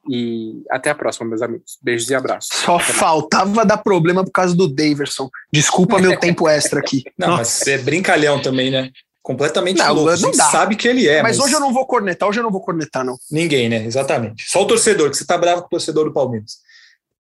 E 0.09 0.63
até 0.71 0.89
a 0.89 0.95
próxima, 0.95 1.29
meus 1.29 1.43
amigos. 1.43 1.79
Beijos 1.83 2.09
e 2.09 2.15
abraços. 2.15 2.51
Só 2.53 2.77
até 2.77 2.93
faltava 2.93 3.51
mais. 3.51 3.69
dar 3.69 3.79
problema 3.79 4.25
por 4.25 4.31
causa 4.31 4.55
do 4.57 4.67
Daverson. 4.67 5.29
Desculpa 5.53 5.99
meu 5.99 6.19
tempo 6.19 6.49
extra 6.49 6.81
aqui. 6.81 7.05
Não, 7.19 7.29
Nossa. 7.29 7.65
mas 7.67 7.69
é 7.69 7.79
brincalhão 7.79 8.41
também, 8.41 8.71
né? 8.71 8.91
Completamente 9.21 9.77
não, 9.77 9.93
louco. 9.93 10.19
Não 10.23 10.31
dá. 10.31 10.45
sabe 10.45 10.75
que 10.75 10.89
ele 10.89 11.07
é. 11.07 11.23
Mas, 11.23 11.37
mas, 11.37 11.47
hoje 11.47 11.55
eu 11.55 11.61
não 11.61 11.71
vou 11.71 11.87
cornetar, 11.87 12.27
hoje 12.27 12.39
eu 12.39 12.43
não 12.43 12.51
vou 12.51 12.63
cornetar, 12.63 13.05
não. 13.05 13.15
Ninguém, 13.31 13.69
né? 13.69 13.85
Exatamente. 13.85 14.49
Só 14.49 14.63
o 14.63 14.67
torcedor, 14.67 15.11
que 15.11 15.19
você 15.19 15.27
tá 15.27 15.37
bravo 15.37 15.61
com 15.61 15.67
o 15.67 15.71
torcedor 15.71 16.07
do 16.07 16.15
Palmeiras. 16.15 16.61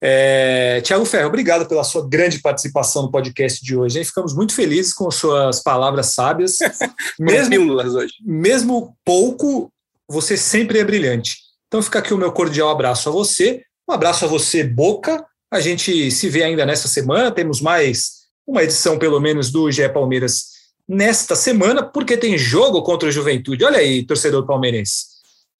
É, 0.05 0.81
Tiago 0.81 1.05
Ferro, 1.05 1.29
obrigado 1.29 1.65
pela 1.69 1.85
sua 1.85 2.05
grande 2.09 2.41
participação 2.41 3.03
no 3.03 3.11
podcast 3.13 3.65
de 3.65 3.77
hoje. 3.77 3.99
Hein? 3.99 4.05
Ficamos 4.05 4.35
muito 4.35 4.53
felizes 4.53 4.93
com 4.93 5.09
suas 5.13 5.63
palavras 5.63 6.07
sábias. 6.07 6.59
mesmo, 7.21 7.73
hoje. 7.75 8.15
mesmo 8.21 8.97
pouco, 9.05 9.73
você 10.09 10.37
sempre 10.37 10.81
é 10.81 10.85
brilhante. 10.85 11.37
Então 11.69 11.81
fica 11.81 12.01
aqui 12.01 12.13
o 12.13 12.19
meu 12.19 12.33
cordial 12.33 12.69
abraço 12.69 13.09
a 13.09 13.13
você. 13.13 13.63
Um 13.89 13.93
abraço 13.93 14.25
a 14.25 14.29
você, 14.29 14.65
Boca. 14.65 15.25
A 15.53 15.61
gente 15.61 16.11
se 16.11 16.29
vê 16.29 16.43
ainda 16.43 16.67
nesta 16.67 16.89
semana. 16.89 17.31
Temos 17.31 17.61
mais 17.61 18.23
uma 18.45 18.65
edição, 18.65 18.99
pelo 18.99 19.21
menos, 19.21 19.53
do 19.53 19.71
GE 19.71 19.89
Palmeiras 19.91 20.47
nesta 20.89 21.37
semana, 21.37 21.81
porque 21.81 22.17
tem 22.17 22.37
jogo 22.37 22.83
contra 22.83 23.09
o 23.09 23.13
Juventude. 23.13 23.65
Olha 23.65 23.79
aí, 23.79 24.05
torcedor 24.05 24.45
palmeirense. 24.45 25.12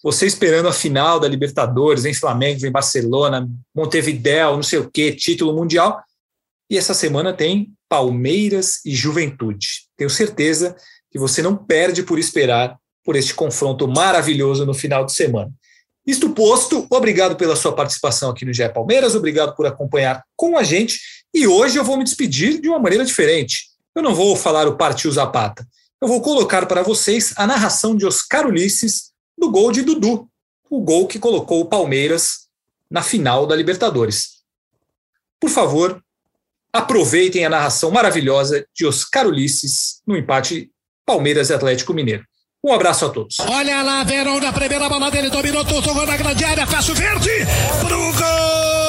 Você 0.03 0.27
esperando 0.27 0.69
a 0.69 0.73
final 0.73 1.21
da 1.21 1.29
Libertadores, 1.29 2.05
em 2.05 2.13
Flamengo, 2.15 2.67
em 2.67 2.73
Barcelona, 2.73 3.49
Montevideo, 3.75 4.57
não 4.57 4.63
sei 4.63 4.81
o 4.81 4.91
quê, 4.91 5.13
título 5.13 5.55
mundial. 5.55 6.03
E 6.69 6.77
essa 6.77 6.93
semana 6.93 7.33
tem 7.33 7.73
Palmeiras 7.89 8.81
e 8.85 8.95
Juventude. 8.95 9.69
Tenho 9.97 10.11
certeza 10.11 10.75
que 11.11 11.19
você 11.19 11.43
não 11.43 11.57
perde 11.57 12.03
por 12.03 12.19
esperar 12.19 12.77
por 13.05 13.15
este 13.15 13.35
confronto 13.35 13.87
maravilhoso 13.87 14.67
no 14.67 14.75
final 14.75 15.05
de 15.05 15.13
semana. 15.13 15.53
Isto 16.05 16.31
posto, 16.31 16.87
obrigado 16.91 17.37
pela 17.37 17.55
sua 17.55 17.73
participação 17.73 18.31
aqui 18.31 18.45
no 18.45 18.53
GE 18.53 18.69
Palmeiras, 18.71 19.15
obrigado 19.15 19.55
por 19.55 19.67
acompanhar 19.67 20.25
com 20.35 20.59
a 20.59 20.65
gente. 20.65 20.99
E 21.33 21.47
hoje 21.47 21.79
eu 21.79 21.85
vou 21.85 21.97
me 21.97 22.03
despedir 22.03 22.61
de 22.61 22.69
uma 22.69 22.79
maneira 22.79 23.05
diferente. 23.05 23.69
Eu 23.95 24.03
não 24.03 24.15
vou 24.15 24.35
falar 24.35 24.67
o 24.67 24.77
Partiu 24.77 25.13
Zapata. 25.13 25.65
Eu 26.01 26.09
vou 26.09 26.21
colocar 26.21 26.67
para 26.67 26.83
vocês 26.83 27.33
a 27.37 27.47
narração 27.47 27.95
de 27.95 28.05
Oscar 28.05 28.47
Ulisses 28.47 29.12
do 29.37 29.51
gol 29.51 29.73
de 29.73 29.83
Dudu, 29.83 30.29
o 30.71 30.81
gol 30.81 31.07
que 31.07 31.19
colocou 31.19 31.61
o 31.61 31.67
Palmeiras 31.67 32.49
na 32.91 33.03
final 33.03 33.47
da 33.47 33.57
Libertadores. 33.57 34.43
Por 35.41 35.51
favor, 35.51 36.03
aproveitem 36.73 37.45
a 37.45 37.51
narração 37.51 37.91
maravilhosa 37.91 38.67
de 38.75 38.87
Oscar 38.87 39.27
Ulisses 39.27 40.01
no 40.07 40.17
empate 40.17 40.71
Palmeiras 41.05 41.51
e 41.51 41.55
Atlético 41.55 41.93
Mineiro. 41.93 42.25
Um 42.65 42.73
abraço 42.73 43.05
a 43.05 43.11
todos. 43.11 43.41
Olha 43.41 43.83
lá, 43.83 44.05
Verão 44.05 44.39
na 44.41 44.53
primeira 44.53 44.89
bola 44.89 45.11
dele, 45.11 45.31
dominou, 45.31 45.65
tocou 45.65 46.07
na 46.07 46.17
grande 46.17 46.45
área, 46.45 46.67
faz 46.67 46.89
o 46.89 46.95
verde 46.95 47.31
pro 47.81 47.99
gol! 47.99 48.82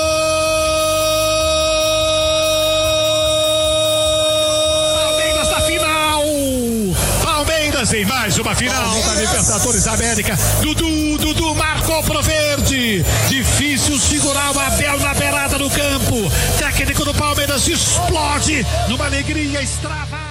Mais 8.01 8.39
uma 8.39 8.55
final 8.55 8.99
da 9.03 9.13
Libertadores 9.13 9.85
América. 9.85 10.35
Dudu, 10.61 11.15
Dudu 11.19 11.53
marcou 11.53 12.01
pro 12.01 12.23
verde. 12.23 13.05
Difícil 13.29 13.99
segurar 13.99 14.51
o 14.55 14.59
Abel 14.59 14.99
na 14.99 15.13
beirada 15.13 15.59
do 15.59 15.69
campo. 15.69 16.31
Técnico 16.57 17.05
do 17.05 17.13
Palmeiras 17.13 17.67
explode 17.67 18.65
numa 18.89 19.05
alegria 19.05 19.61
extravagante. 19.61 20.22